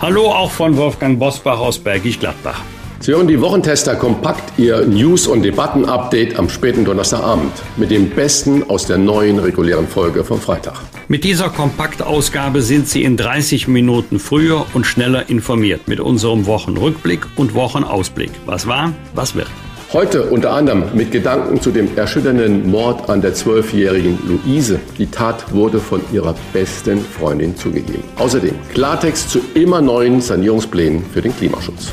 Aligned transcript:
Hallo 0.00 0.26
auch 0.30 0.52
von 0.52 0.76
Wolfgang 0.76 1.18
Bosbach 1.18 1.58
aus 1.58 1.76
Bergisch 1.76 2.20
Gladbach. 2.20 2.62
Sie 3.00 3.10
hören 3.10 3.26
die 3.26 3.40
Wochentester 3.40 3.96
kompakt, 3.96 4.56
Ihr 4.56 4.86
News- 4.86 5.26
und 5.26 5.42
Debatten-Update 5.42 6.38
am 6.38 6.48
späten 6.48 6.84
Donnerstagabend 6.84 7.50
mit 7.76 7.90
dem 7.90 8.08
Besten 8.08 8.62
aus 8.70 8.86
der 8.86 8.96
neuen 8.96 9.40
regulären 9.40 9.88
Folge 9.88 10.22
vom 10.22 10.40
Freitag. 10.40 10.74
Mit 11.08 11.24
dieser 11.24 11.48
Kompaktausgabe 11.48 12.62
sind 12.62 12.86
Sie 12.86 13.02
in 13.02 13.16
30 13.16 13.66
Minuten 13.66 14.20
früher 14.20 14.66
und 14.72 14.86
schneller 14.86 15.28
informiert 15.28 15.88
mit 15.88 15.98
unserem 15.98 16.46
Wochenrückblick 16.46 17.26
und 17.34 17.54
Wochenausblick. 17.54 18.30
Was 18.46 18.68
war, 18.68 18.92
was 19.14 19.34
wird. 19.34 19.48
Heute 19.90 20.24
unter 20.24 20.52
anderem 20.52 20.84
mit 20.92 21.12
Gedanken 21.12 21.62
zu 21.62 21.70
dem 21.70 21.96
erschütternden 21.96 22.70
Mord 22.70 23.08
an 23.08 23.22
der 23.22 23.32
zwölfjährigen 23.32 24.18
Luise. 24.28 24.78
Die 24.98 25.06
Tat 25.06 25.54
wurde 25.54 25.80
von 25.80 26.02
ihrer 26.12 26.34
besten 26.52 27.00
Freundin 27.00 27.56
zugegeben. 27.56 28.02
Außerdem 28.18 28.54
Klartext 28.74 29.30
zu 29.30 29.40
immer 29.54 29.80
neuen 29.80 30.20
Sanierungsplänen 30.20 31.02
für 31.06 31.22
den 31.22 31.34
Klimaschutz. 31.34 31.86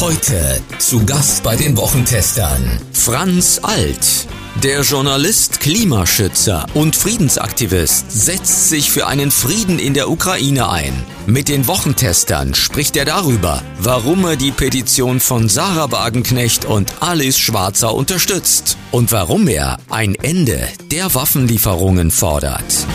Heute 0.00 0.60
zu 0.80 1.06
Gast 1.06 1.44
bei 1.44 1.54
den 1.54 1.76
Wochentestern 1.76 2.80
Franz 2.92 3.60
Alt. 3.62 4.26
Der 4.56 4.82
Journalist, 4.82 5.60
Klimaschützer 5.60 6.66
und 6.74 6.94
Friedensaktivist 6.94 8.12
setzt 8.12 8.68
sich 8.68 8.90
für 8.90 9.06
einen 9.06 9.30
Frieden 9.30 9.78
in 9.78 9.94
der 9.94 10.10
Ukraine 10.10 10.70
ein. 10.70 10.92
Mit 11.26 11.48
den 11.48 11.66
Wochentestern 11.66 12.54
spricht 12.54 12.96
er 12.96 13.06
darüber, 13.06 13.62
warum 13.80 14.24
er 14.26 14.36
die 14.36 14.50
Petition 14.50 15.20
von 15.20 15.48
Sarah 15.48 15.90
Wagenknecht 15.90 16.66
und 16.66 16.92
Alice 17.00 17.38
Schwarzer 17.38 17.94
unterstützt 17.94 18.76
und 18.92 19.10
warum 19.10 19.48
er 19.48 19.78
ein 19.90 20.14
Ende 20.16 20.68
der 20.92 21.14
Waffenlieferungen 21.14 22.10
fordert. 22.10 22.86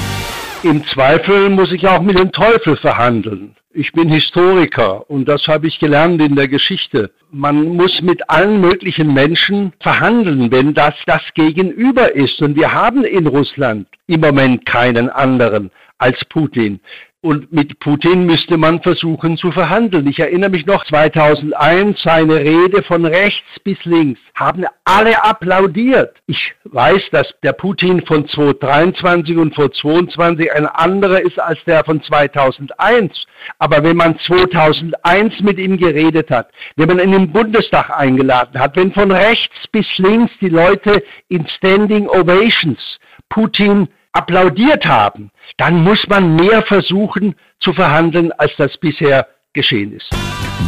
Im 0.62 0.86
Zweifel 0.94 1.50
muss 1.50 1.72
ich 1.72 1.88
auch 1.88 2.02
mit 2.02 2.20
dem 2.20 2.32
Teufel 2.32 2.78
verhandeln. 2.78 3.56
Ich 3.80 3.92
bin 3.92 4.10
Historiker 4.10 5.08
und 5.08 5.28
das 5.28 5.48
habe 5.48 5.68
ich 5.68 5.78
gelernt 5.78 6.20
in 6.20 6.36
der 6.36 6.48
Geschichte. 6.48 7.12
Man 7.30 7.76
muss 7.76 8.02
mit 8.02 8.28
allen 8.28 8.60
möglichen 8.60 9.14
Menschen 9.14 9.72
verhandeln, 9.80 10.52
wenn 10.52 10.74
das 10.74 10.96
das 11.06 11.22
Gegenüber 11.36 12.16
ist. 12.16 12.42
Und 12.42 12.56
wir 12.56 12.74
haben 12.74 13.04
in 13.04 13.28
Russland 13.28 13.88
im 14.08 14.22
Moment 14.22 14.66
keinen 14.66 15.10
anderen 15.10 15.70
als 16.00 16.18
Putin. 16.26 16.80
Und 17.22 17.52
mit 17.52 17.80
Putin 17.80 18.28
müsste 18.28 18.58
man 18.58 18.80
versuchen 18.84 19.38
zu 19.38 19.52
verhandeln. 19.52 20.06
Ich 20.06 20.20
erinnere 20.20 20.52
mich 20.52 20.68
noch 20.68 20.86
2001, 20.86 22.00
seine 22.04 22.36
Rede 22.36 22.84
von 22.84 23.06
rechts 23.06 23.60
bis 23.64 23.84
links, 23.86 24.20
haben 24.36 24.66
alle 24.86 25.24
applaudiert. 25.24 26.16
Ich 26.28 26.54
weiß, 26.66 27.02
dass 27.12 27.28
der 27.42 27.54
Putin 27.54 28.06
von 28.06 28.28
2023 28.28 29.36
und 29.36 29.56
vor 29.56 29.72
2022 29.72 30.54
ein 30.54 30.68
anderer 30.68 31.20
ist 31.22 31.40
als 31.40 31.58
der 31.66 31.84
von 31.84 32.04
2001. 32.04 33.26
Aber 33.58 33.84
wenn 33.84 33.98
man 33.98 34.20
2001 34.20 35.40
mit 35.40 35.58
ihm 35.58 35.78
geredet 35.78 36.30
hat, 36.30 36.52
wenn 36.76 36.88
man 36.88 37.00
ihn 37.00 37.14
im 37.14 37.32
Bundestag 37.32 37.90
eingeladen 37.90 38.60
hat, 38.60 38.76
wenn 38.76 38.92
von 38.92 39.12
rechts 39.12 39.68
bis 39.72 39.88
links 39.98 40.32
die 40.40 40.50
Leute 40.50 41.02
in 41.30 41.48
Standing 41.48 42.08
Ovations 42.08 43.00
Putin 43.30 43.88
applaudiert 44.18 44.86
haben, 44.86 45.32
dann 45.58 45.84
muss 45.84 46.08
man 46.08 46.36
mehr 46.36 46.64
versuchen 46.64 47.36
zu 47.60 47.74
verhandeln, 47.74 48.32
als 48.32 48.52
das 48.58 48.78
bisher 48.78 49.28
geschehen 49.58 49.92
ist. 49.92 50.06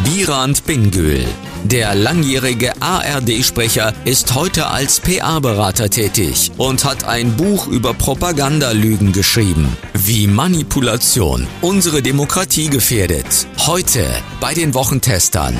Birand 0.04 0.66
Bingül, 0.66 1.24
der 1.64 1.94
langjährige 1.94 2.72
ARD-Sprecher, 2.80 3.92
ist 4.04 4.34
heute 4.34 4.66
als 4.66 5.00
PA-Berater 5.00 5.88
tätig 5.88 6.50
und 6.58 6.84
hat 6.84 7.04
ein 7.04 7.36
Buch 7.36 7.68
über 7.68 7.94
Propagandalügen 7.94 9.12
geschrieben, 9.12 9.76
wie 9.94 10.26
Manipulation 10.26 11.46
unsere 11.62 12.02
Demokratie 12.02 12.68
gefährdet. 12.68 13.46
Heute 13.66 14.04
bei 14.40 14.54
den 14.54 14.74
Wochentestern. 14.74 15.56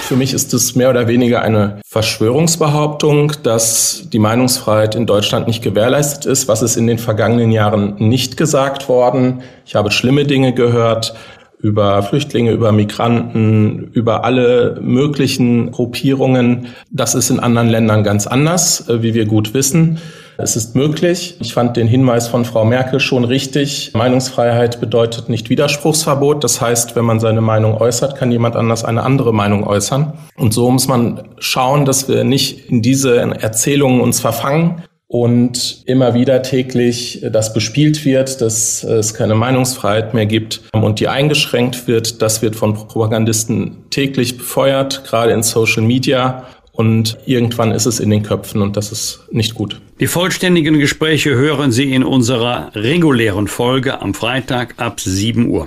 Für 0.00 0.16
mich 0.16 0.32
ist 0.32 0.52
es 0.52 0.74
mehr 0.74 0.90
oder 0.90 1.06
weniger 1.08 1.42
eine 1.42 1.80
Verschwörungsbehauptung, 1.86 3.32
dass 3.42 4.08
die 4.12 4.18
Meinungsfreiheit 4.18 4.94
in 4.94 5.06
Deutschland 5.06 5.46
nicht 5.46 5.62
gewährleistet 5.62 6.26
ist. 6.26 6.48
Was 6.48 6.62
ist 6.62 6.76
in 6.76 6.86
den 6.86 6.98
vergangenen 6.98 7.52
Jahren 7.52 7.96
nicht 7.98 8.36
gesagt 8.36 8.88
worden? 8.88 9.42
Ich 9.64 9.74
habe 9.74 9.90
schlimme 9.90 10.24
Dinge 10.24 10.54
gehört 10.54 11.14
über 11.62 12.02
Flüchtlinge, 12.02 12.50
über 12.50 12.72
Migranten, 12.72 13.90
über 13.92 14.24
alle 14.24 14.78
möglichen 14.82 15.70
Gruppierungen. 15.70 16.66
Das 16.90 17.14
ist 17.14 17.30
in 17.30 17.40
anderen 17.40 17.68
Ländern 17.68 18.04
ganz 18.04 18.26
anders, 18.26 18.88
äh, 18.88 19.02
wie 19.02 19.14
wir 19.14 19.26
gut 19.26 19.54
wissen. 19.54 19.98
Es 20.38 20.56
ist 20.56 20.74
möglich. 20.74 21.36
Ich 21.40 21.54
fand 21.54 21.76
den 21.76 21.86
Hinweis 21.86 22.26
von 22.26 22.44
Frau 22.44 22.64
Merkel 22.64 22.98
schon 22.98 23.24
richtig. 23.24 23.92
Meinungsfreiheit 23.94 24.80
bedeutet 24.80 25.28
nicht 25.28 25.50
Widerspruchsverbot. 25.50 26.42
Das 26.42 26.60
heißt, 26.60 26.96
wenn 26.96 27.04
man 27.04 27.20
seine 27.20 27.42
Meinung 27.42 27.76
äußert, 27.76 28.16
kann 28.16 28.32
jemand 28.32 28.56
anders 28.56 28.84
eine 28.84 29.02
andere 29.02 29.32
Meinung 29.32 29.64
äußern. 29.64 30.14
Und 30.36 30.52
so 30.52 30.70
muss 30.70 30.88
man 30.88 31.28
schauen, 31.38 31.84
dass 31.84 32.08
wir 32.08 32.24
nicht 32.24 32.70
in 32.70 32.82
diese 32.82 33.18
Erzählungen 33.18 34.00
uns 34.00 34.20
verfangen, 34.20 34.82
und 35.12 35.82
immer 35.84 36.14
wieder 36.14 36.40
täglich 36.40 37.22
das 37.30 37.52
bespielt 37.52 38.06
wird, 38.06 38.40
dass 38.40 38.82
es 38.82 39.12
keine 39.12 39.34
Meinungsfreiheit 39.34 40.14
mehr 40.14 40.24
gibt 40.24 40.62
und 40.72 41.00
die 41.00 41.08
eingeschränkt 41.08 41.86
wird. 41.86 42.22
Das 42.22 42.40
wird 42.40 42.56
von 42.56 42.72
Propagandisten 42.72 43.84
täglich 43.90 44.38
befeuert, 44.38 45.04
gerade 45.04 45.32
in 45.32 45.42
Social 45.42 45.82
Media. 45.82 46.44
Und 46.72 47.18
irgendwann 47.26 47.72
ist 47.72 47.84
es 47.84 48.00
in 48.00 48.08
den 48.08 48.22
Köpfen 48.22 48.62
und 48.62 48.78
das 48.78 48.90
ist 48.90 49.28
nicht 49.30 49.54
gut. 49.54 49.82
Die 50.00 50.06
vollständigen 50.06 50.78
Gespräche 50.78 51.34
hören 51.34 51.72
Sie 51.72 51.92
in 51.92 52.04
unserer 52.04 52.70
regulären 52.74 53.48
Folge 53.48 54.00
am 54.00 54.14
Freitag 54.14 54.76
ab 54.78 54.98
7 54.98 55.50
Uhr. 55.50 55.66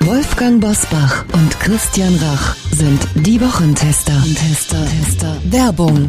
Wolfgang 0.00 0.60
Bosbach 0.60 1.24
und 1.32 1.58
Christian 1.60 2.14
Rach 2.16 2.56
sind 2.70 3.00
die 3.14 3.40
Wochentester. 3.40 4.22
Tester, 4.36 4.84
Tester. 4.84 5.38
Werbung. 5.44 6.08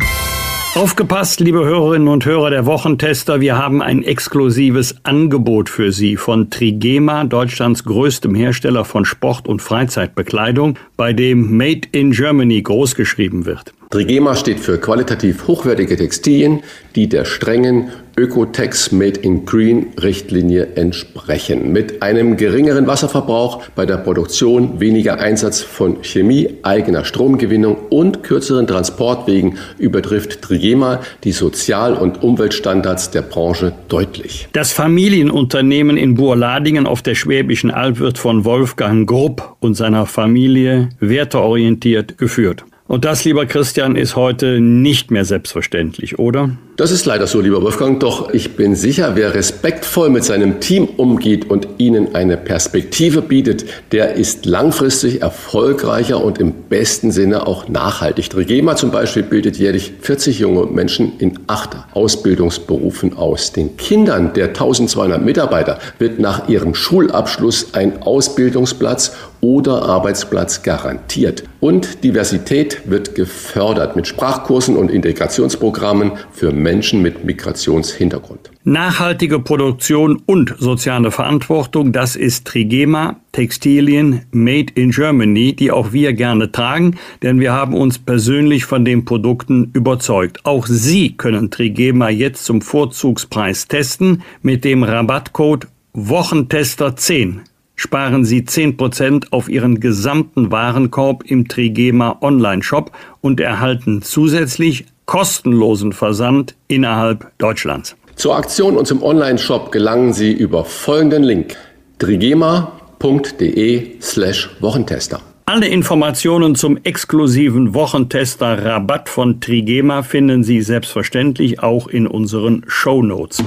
Aufgepasst, 0.76 1.40
liebe 1.40 1.64
Hörerinnen 1.64 2.08
und 2.08 2.26
Hörer 2.26 2.50
der 2.50 2.66
Wochentester, 2.66 3.40
wir 3.40 3.60
haben 3.60 3.84
ein 3.84 4.04
exklusives 4.04 4.96
Angebot 5.04 5.70
für 5.70 5.92
Sie 5.92 6.18
von 6.18 6.50
Trigema, 6.50 7.26
Deutschlands 7.26 7.84
größtem 7.84 8.34
Hersteller 8.34 8.84
von 8.84 9.06
Sport- 9.06 9.48
und 9.48 9.62
Freizeitbekleidung, 9.62 10.80
bei 10.98 11.14
dem 11.14 11.56
Made 11.56 11.88
in 11.92 12.10
Germany 12.10 12.60
großgeschrieben 12.64 13.46
wird. 13.46 13.76
Trigema 13.94 14.34
steht 14.34 14.60
für 14.60 14.80
qualitativ 14.80 15.48
hochwertige 15.48 15.96
Textilien, 15.96 16.64
die 16.96 17.08
der 17.08 17.26
strengen 17.26 17.92
Ökotex 18.18 18.92
Made 18.92 19.20
in 19.20 19.46
Green 19.46 19.94
Richtlinie 20.02 20.70
entsprechen. 20.74 21.72
Mit 21.72 22.02
einem 22.02 22.36
geringeren 22.36 22.88
Wasserverbrauch 22.88 23.62
bei 23.76 23.86
der 23.86 23.98
Produktion, 23.98 24.80
weniger 24.80 25.20
Einsatz 25.20 25.62
von 25.62 26.02
Chemie, 26.02 26.50
eigener 26.64 27.06
Stromgewinnung 27.06 27.78
und 27.92 28.24
kürzeren 28.24 28.66
Transportwegen 28.66 29.60
übertrifft 29.78 30.42
Trigema 30.42 31.00
die 31.24 31.32
Sozial- 31.32 31.94
und 31.94 32.24
Umweltstandards 32.24 33.12
der 33.12 33.22
Branche 33.22 33.74
deutlich. 33.90 34.48
Das 34.54 34.72
Familienunternehmen 34.72 35.98
in 35.98 36.16
Burladingen 36.16 36.88
auf 36.88 37.04
der 37.04 37.14
Schwäbischen 37.14 37.70
Alb 37.70 38.00
wird 38.00 38.18
von 38.18 38.44
Wolfgang 38.44 39.08
Grupp 39.08 39.56
und 39.60 39.76
seiner 39.76 40.08
Familie 40.08 40.90
werteorientiert 41.00 42.18
geführt. 42.18 42.66
Und 42.94 43.06
das, 43.06 43.26
lieber 43.26 43.48
Christian, 43.48 43.96
ist 43.96 44.16
heute 44.16 44.60
nicht 44.60 45.10
mehr 45.10 45.26
selbstverständlich, 45.26 46.20
oder? 46.20 46.52
Das 46.76 46.90
ist 46.90 47.06
leider 47.06 47.28
so, 47.28 47.40
lieber 47.40 47.62
Wolfgang. 47.62 48.00
Doch 48.00 48.34
ich 48.34 48.56
bin 48.56 48.74
sicher, 48.74 49.12
wer 49.14 49.36
respektvoll 49.36 50.10
mit 50.10 50.24
seinem 50.24 50.60
Team 50.60 50.86
umgeht 50.86 51.48
und 51.52 51.68
ihnen 51.78 52.16
eine 52.16 52.36
Perspektive 52.36 53.22
bietet, 53.22 53.66
der 53.92 54.16
ist 54.16 54.48
langfristig 54.48 55.22
erfolgreicher 55.22 56.24
und 56.24 56.40
im 56.40 56.52
besten 56.70 57.12
Sinne 57.12 57.46
auch 57.46 57.70
nachhaltig. 57.70 58.32
Trigema 58.32 58.76
zum 58.76 58.90
Beispiel 58.90 59.22
bildet 59.22 59.58
jährlich 59.58 59.94
40 60.02 60.40
junge 60.40 60.66
Menschen 60.66 61.14
in 61.20 61.38
acht 61.46 61.78
Ausbildungsberufen 61.94 63.18
aus. 63.18 63.52
Den 63.52 63.78
Kindern 63.78 64.34
der 64.34 64.48
1200 64.48 65.24
Mitarbeiter 65.24 65.78
wird 66.00 66.18
nach 66.18 66.50
ihrem 66.50 66.74
Schulabschluss 66.74 67.76
ein 67.76 68.02
Ausbildungsplatz 68.02 69.12
oder 69.44 69.84
Arbeitsplatz 69.84 70.64
garantiert. 70.64 71.44
Und 71.60 72.04
Diversität 72.04 72.90
wird 72.90 73.14
gefördert 73.14 73.96
mit 73.96 74.08
Sprachkursen 74.08 74.78
und 74.78 74.90
Integrationsprogrammen 74.90 76.14
für 76.32 76.54
Menschen 76.64 77.02
mit 77.02 77.24
Migrationshintergrund. 77.24 78.50
Nachhaltige 78.64 79.40
Produktion 79.40 80.24
und 80.26 80.56
soziale 80.58 81.12
Verantwortung, 81.12 81.92
das 81.92 82.16
ist 82.16 82.48
Trigema, 82.48 83.18
Textilien 83.34 84.22
Made 84.32 84.74
in 84.74 84.92
Germany, 84.92 85.54
die 85.54 85.72
auch 85.72 85.92
wir 85.92 86.14
gerne 86.14 86.52
tragen, 86.52 86.96
denn 87.22 87.40
wir 87.40 87.52
haben 87.52 87.76
uns 87.76 88.00
persönlich 88.00 88.66
von 88.66 88.86
den 88.86 89.06
Produkten 89.06 89.70
überzeugt. 89.74 90.40
Auch 90.46 90.66
Sie 90.66 91.16
können 91.16 91.52
Trigema 91.52 92.10
jetzt 92.10 92.46
zum 92.46 92.62
Vorzugspreis 92.62 93.68
testen 93.68 94.24
mit 94.42 94.64
dem 94.64 94.84
Rabattcode 94.84 95.68
Wochentester 95.94 96.96
10 96.96 97.42
sparen 97.76 98.24
Sie 98.24 98.42
10% 98.42 99.28
auf 99.32 99.50
Ihren 99.50 99.80
gesamten 99.80 100.52
Warenkorb 100.52 101.24
im 101.26 101.48
Trigema 101.48 102.18
Online-Shop 102.22 102.92
und 103.20 103.40
erhalten 103.40 104.02
zusätzlich 104.02 104.86
kostenlosen 105.06 105.94
Versand 105.94 106.56
innerhalb 106.68 107.32
Deutschlands. 107.38 107.96
Zur 108.16 108.36
Aktion 108.36 108.78
und 108.78 108.86
zum 108.86 109.02
Online-Shop 109.02 109.72
gelangen 109.72 110.14
Sie 110.14 110.32
über 110.32 110.66
folgenden 110.66 111.24
Link 111.24 111.56
trigema.de 112.00 114.02
slash 114.02 114.50
Wochentester. 114.60 115.22
Alle 115.46 115.68
Informationen 115.68 116.56
zum 116.56 116.78
exklusiven 116.84 117.74
Wochentester 117.74 118.64
Rabatt 118.64 119.10
von 119.10 119.42
Trigema 119.42 120.02
finden 120.02 120.44
Sie 120.44 120.62
selbstverständlich 120.62 121.62
auch 121.62 121.88
in 121.88 122.08
unseren 122.08 122.64
Show 122.68 123.04
Notes. 123.04 123.44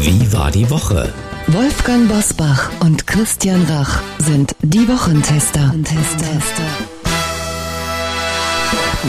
Wie 0.00 0.32
war 0.32 0.50
die 0.50 0.68
Woche? 0.70 1.08
Wolfgang 1.46 2.08
Bosbach 2.08 2.70
und 2.80 3.06
Christian 3.06 3.64
Rach 3.70 4.02
sind 4.18 4.54
die 4.62 4.86
Wochentester. 4.86 5.72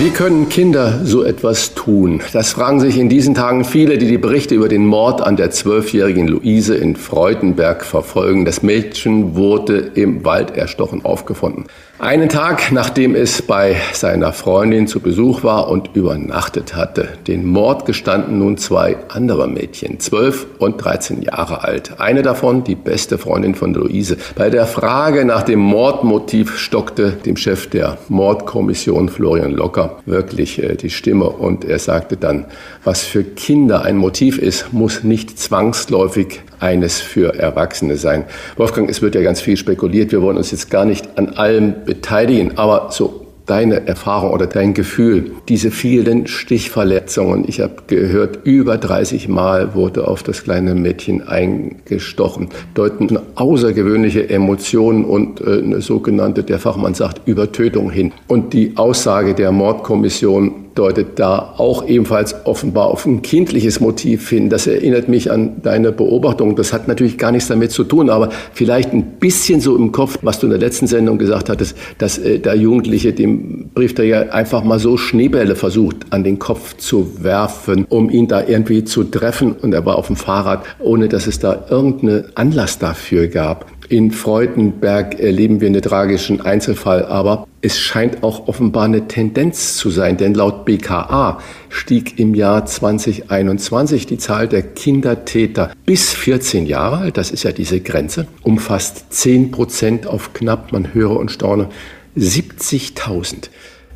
Wie 0.02 0.12
können 0.12 0.48
Kinder 0.48 1.02
so 1.04 1.26
etwas 1.26 1.74
tun? 1.74 2.22
Das 2.32 2.54
fragen 2.54 2.80
sich 2.80 2.98
in 2.98 3.10
diesen 3.10 3.36
Tagen 3.36 3.66
viele, 3.66 3.98
die 3.98 4.08
die 4.08 4.18
Berichte 4.18 4.56
über 4.56 4.70
den 4.70 4.86
Mord 4.86 5.20
an 5.20 5.36
der 5.36 5.52
zwölfjährigen 5.52 6.26
Luise 6.26 6.78
in 6.78 6.96
Freudenberg 6.96 7.84
verfolgen. 7.84 8.46
Das 8.46 8.64
Mädchen 8.64 9.36
wurde 9.36 9.92
im 9.96 10.24
Wald 10.24 10.52
erstochen 10.52 11.04
aufgefunden. 11.04 11.66
Einen 12.02 12.30
Tag, 12.30 12.72
nachdem 12.72 13.14
es 13.14 13.42
bei 13.42 13.76
seiner 13.92 14.32
Freundin 14.32 14.88
zu 14.88 15.02
Besuch 15.02 15.44
war 15.44 15.68
und 15.68 15.98
übernachtet 15.98 16.74
hatte. 16.74 17.10
Den 17.28 17.46
Mord 17.46 17.86
gestanden 17.86 18.40
nun 18.40 18.56
zwei 18.58 18.96
andere 19.10 19.50
Mädchen, 19.50 20.00
zwölf 20.00 20.48
und 20.60 20.78
dreizehn 20.78 21.22
Jahre 21.22 21.66
alt. 21.66 22.00
Eine 22.00 22.22
davon, 22.22 22.64
die 22.64 22.76
beste 22.76 23.18
Freundin 23.18 23.54
von 23.54 23.74
Luise. 23.74 24.16
Bei 24.38 24.50
der 24.50 24.66
Frage 24.66 25.26
nach 25.26 25.44
dem 25.44 25.60
Mordmotiv 25.60 26.58
stockte 26.58 27.12
dem 27.12 27.36
Chef 27.36 27.70
der 27.70 27.98
Mordkommission 28.08 29.10
Florian 29.10 29.52
Locker 29.52 30.00
wirklich 30.06 30.64
äh, 30.64 30.78
die 30.78 30.92
Stimme 30.92 31.30
und 31.30 31.66
er 31.66 31.80
sagte 31.80 32.16
dann, 32.16 32.46
was 32.86 33.04
für 33.04 33.26
Kinder 33.26 33.84
ein 33.84 33.98
Motiv 33.98 34.38
ist, 34.38 34.72
muss 34.72 35.04
nicht 35.04 35.38
zwangsläufig 35.38 36.44
eines 36.60 37.00
für 37.00 37.36
Erwachsene 37.36 37.98
sein. 37.98 38.26
Wolfgang, 38.58 38.90
es 38.90 39.02
wird 39.02 39.16
ja 39.16 39.22
ganz 39.22 39.42
viel 39.42 39.58
spekuliert. 39.58 40.12
Wir 40.12 40.22
wollen 40.22 40.38
uns 40.38 40.52
jetzt 40.52 40.70
gar 40.70 40.86
nicht 40.86 41.18
an 41.18 41.30
allem 41.30 41.74
beteiligen, 41.86 42.58
aber 42.58 42.90
so 42.92 43.26
deine 43.50 43.88
Erfahrung 43.88 44.32
oder 44.32 44.46
dein 44.46 44.76
Gefühl, 44.76 45.32
diese 45.48 45.72
vielen 45.72 46.28
Stichverletzungen. 46.28 47.46
Ich 47.48 47.62
habe 47.62 47.74
gehört, 47.88 48.40
über 48.44 48.78
30 48.78 49.28
Mal 49.28 49.74
wurde 49.74 50.08
auf 50.08 50.22
das 50.22 50.44
kleine 50.44 50.76
Mädchen 50.76 51.28
eingestochen, 51.28 52.50
deuten 52.76 53.18
außergewöhnliche 53.36 54.30
Emotionen 54.30 55.04
und 55.04 55.42
äh, 55.42 55.60
eine 55.64 55.82
sogenannte, 55.82 56.44
der 56.44 56.60
Fachmann 56.60 56.94
sagt, 56.94 57.28
Übertötung 57.28 57.90
hin. 57.90 58.12
Und 58.28 58.54
die 58.54 58.74
Aussage 58.76 59.34
der 59.34 59.52
Mordkommission 59.52 60.69
deutet 60.80 61.20
da 61.20 61.56
auch 61.58 61.86
ebenfalls 61.86 62.34
offenbar 62.46 62.88
auf 62.88 63.06
ein 63.06 63.22
kindliches 63.22 63.82
Motiv 63.82 64.30
hin. 64.30 64.50
Das 64.50 64.66
erinnert 64.66 65.10
mich 65.10 65.30
an 65.30 65.62
deine 65.62 65.92
Beobachtung. 65.92 66.56
Das 66.56 66.72
hat 66.72 66.88
natürlich 66.88 67.18
gar 67.18 67.34
nichts 67.34 67.50
damit 67.50 67.72
zu 67.72 67.84
tun, 67.84 68.10
aber 68.10 68.30
vielleicht 68.54 68.94
ein 68.94 69.04
bisschen 69.20 69.60
so 69.60 69.76
im 69.76 69.92
Kopf, 69.92 70.20
was 70.22 70.40
du 70.40 70.48
in 70.48 70.52
der 70.52 70.60
letzten 70.60 70.88
Sendung 70.88 71.18
gesagt 71.18 71.50
hattest, 71.50 71.76
dass 71.98 72.18
äh, 72.18 72.40
der 72.40 72.56
Jugendliche 72.56 73.12
dem 73.12 73.70
Briefträger 73.74 74.34
einfach 74.34 74.64
mal 74.64 74.80
so 74.80 74.96
Schneebälle 74.96 75.58
versucht 75.58 75.98
an 76.12 76.24
den 76.24 76.40
Kopf 76.40 76.78
zu 76.78 77.24
werfen, 77.24 77.86
um 77.90 78.10
ihn 78.10 78.30
da 78.30 78.48
irgendwie 78.48 78.86
zu 78.86 79.04
treffen. 79.04 79.52
Und 79.52 79.74
er 79.74 79.86
war 79.86 79.98
auf 79.98 80.08
dem 80.08 80.16
Fahrrad, 80.16 80.64
ohne 80.80 81.10
dass 81.10 81.28
es 81.28 81.40
da 81.40 81.66
irgendeinen 81.70 82.26
Anlass 82.36 82.80
dafür 82.80 83.28
gab. 83.28 83.66
In 83.90 84.12
Freudenberg 84.12 85.20
erleben 85.20 85.62
wir 85.62 85.68
einen 85.68 85.82
tragischen 85.82 86.42
Einzelfall, 86.42 87.06
aber 87.06 87.48
es 87.62 87.80
scheint 87.80 88.22
auch 88.22 88.48
offenbar 88.48 88.84
eine 88.84 89.08
Tendenz 89.08 89.78
zu 89.78 89.90
sein, 89.90 90.16
denn 90.16 90.36
laut 90.36 90.64
BKA 90.64 91.40
stieg 91.70 92.20
im 92.20 92.36
Jahr 92.36 92.68
2021 92.68 94.06
die 94.06 94.20
Zahl 94.20 94.48
der 94.48 94.62
Kindertäter 94.62 95.72
bis 95.88 96.14
14 96.14 96.68
Jahre 96.68 96.98
alt, 96.98 97.18
das 97.18 97.32
ist 97.32 97.42
ja 97.42 97.52
diese 97.52 97.80
Grenze, 97.80 98.28
um 98.44 98.60
fast 98.60 99.12
10 99.12 99.50
Prozent 99.50 100.06
auf 100.06 100.34
knapp, 100.34 100.72
man 100.72 100.94
höre 100.94 101.18
und 101.18 101.32
staune, 101.32 101.70
70.000. 102.16 103.50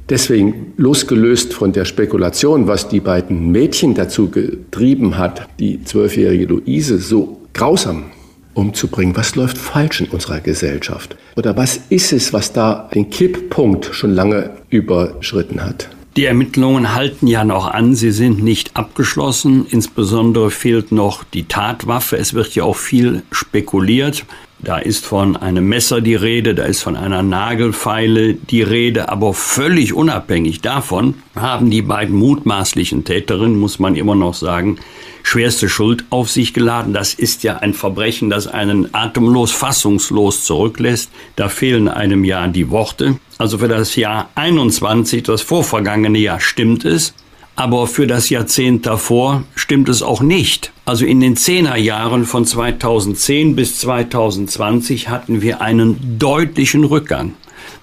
Deswegen, 0.09 0.73
losgelöst 0.75 1.53
von 1.53 1.71
der 1.71 1.85
Spekulation, 1.85 2.65
was 2.65 2.89
die 2.89 2.99
beiden 2.99 3.51
Mädchen 3.51 3.93
dazu 3.93 4.31
getrieben 4.31 5.19
hat, 5.19 5.47
die 5.59 5.83
zwölfjährige 5.83 6.45
Luise 6.45 6.97
so 6.97 7.41
grausam 7.53 8.05
umzubringen. 8.53 9.15
Was 9.15 9.35
läuft 9.35 9.57
falsch 9.57 10.01
in 10.01 10.07
unserer 10.07 10.39
Gesellschaft? 10.39 11.15
Oder 11.35 11.57
was 11.57 11.79
ist 11.89 12.13
es, 12.13 12.33
was 12.33 12.53
da 12.53 12.89
den 12.93 13.09
Kipppunkt 13.09 13.89
schon 13.93 14.13
lange 14.13 14.51
überschritten 14.69 15.63
hat? 15.63 15.89
Die 16.15 16.25
Ermittlungen 16.25 16.93
halten 16.93 17.25
ja 17.25 17.43
noch 17.43 17.65
an, 17.65 17.95
sie 17.95 18.11
sind 18.11 18.43
nicht 18.43 18.75
abgeschlossen. 18.75 19.65
Insbesondere 19.67 20.51
fehlt 20.51 20.91
noch 20.91 21.23
die 21.23 21.45
Tatwaffe. 21.45 22.17
Es 22.17 22.35
wird 22.35 22.53
ja 22.53 22.65
auch 22.65 22.75
viel 22.75 23.23
spekuliert. 23.31 24.23
Da 24.63 24.77
ist 24.77 25.05
von 25.05 25.35
einem 25.35 25.67
Messer 25.67 25.99
die 25.99 26.15
Rede, 26.15 26.55
da 26.55 26.63
ist 26.63 26.81
von 26.81 26.95
einer 26.95 27.21
Nagelfeile 27.21 28.35
die 28.35 28.61
Rede, 28.61 29.09
aber 29.09 29.33
völlig 29.33 29.93
unabhängig 29.93 30.61
davon 30.61 31.15
haben 31.35 31.69
die 31.69 31.81
beiden 31.81 32.15
mutmaßlichen 32.15 33.03
Täterinnen, 33.03 33.59
muss 33.59 33.79
man 33.79 33.95
immer 33.95 34.15
noch 34.15 34.33
sagen, 34.33 34.77
schwerste 35.21 35.67
Schuld 35.67 36.05
auf 36.11 36.29
sich 36.29 36.53
geladen. 36.53 36.93
Das 36.93 37.13
ist 37.13 37.43
ja 37.43 37.57
ein 37.57 37.73
Verbrechen, 37.73 38.29
das 38.29 38.47
einen 38.47 38.95
atemlos, 38.95 39.51
fassungslos 39.51 40.45
zurücklässt. 40.45 41.11
Da 41.35 41.49
fehlen 41.49 41.89
einem 41.89 42.23
Jahr 42.23 42.47
die 42.47 42.69
Worte. 42.69 43.17
Also 43.37 43.57
für 43.57 43.67
das 43.67 43.97
Jahr 43.97 44.29
21, 44.35 45.23
das 45.23 45.41
vorvergangene 45.41 46.19
Jahr, 46.19 46.39
stimmt 46.39 46.85
es. 46.85 47.13
Aber 47.55 47.85
für 47.87 48.07
das 48.07 48.29
Jahrzehnt 48.29 48.85
davor 48.85 49.43
stimmt 49.55 49.87
es 49.89 50.01
auch 50.01 50.21
nicht. 50.21 50.71
Also 50.85 51.05
in 51.05 51.19
den 51.19 51.37
Zehnerjahren 51.37 52.25
von 52.25 52.45
2010 52.45 53.55
bis 53.55 53.79
2020 53.79 55.09
hatten 55.09 55.41
wir 55.41 55.61
einen 55.61 56.17
deutlichen 56.17 56.83
Rückgang. 56.83 57.33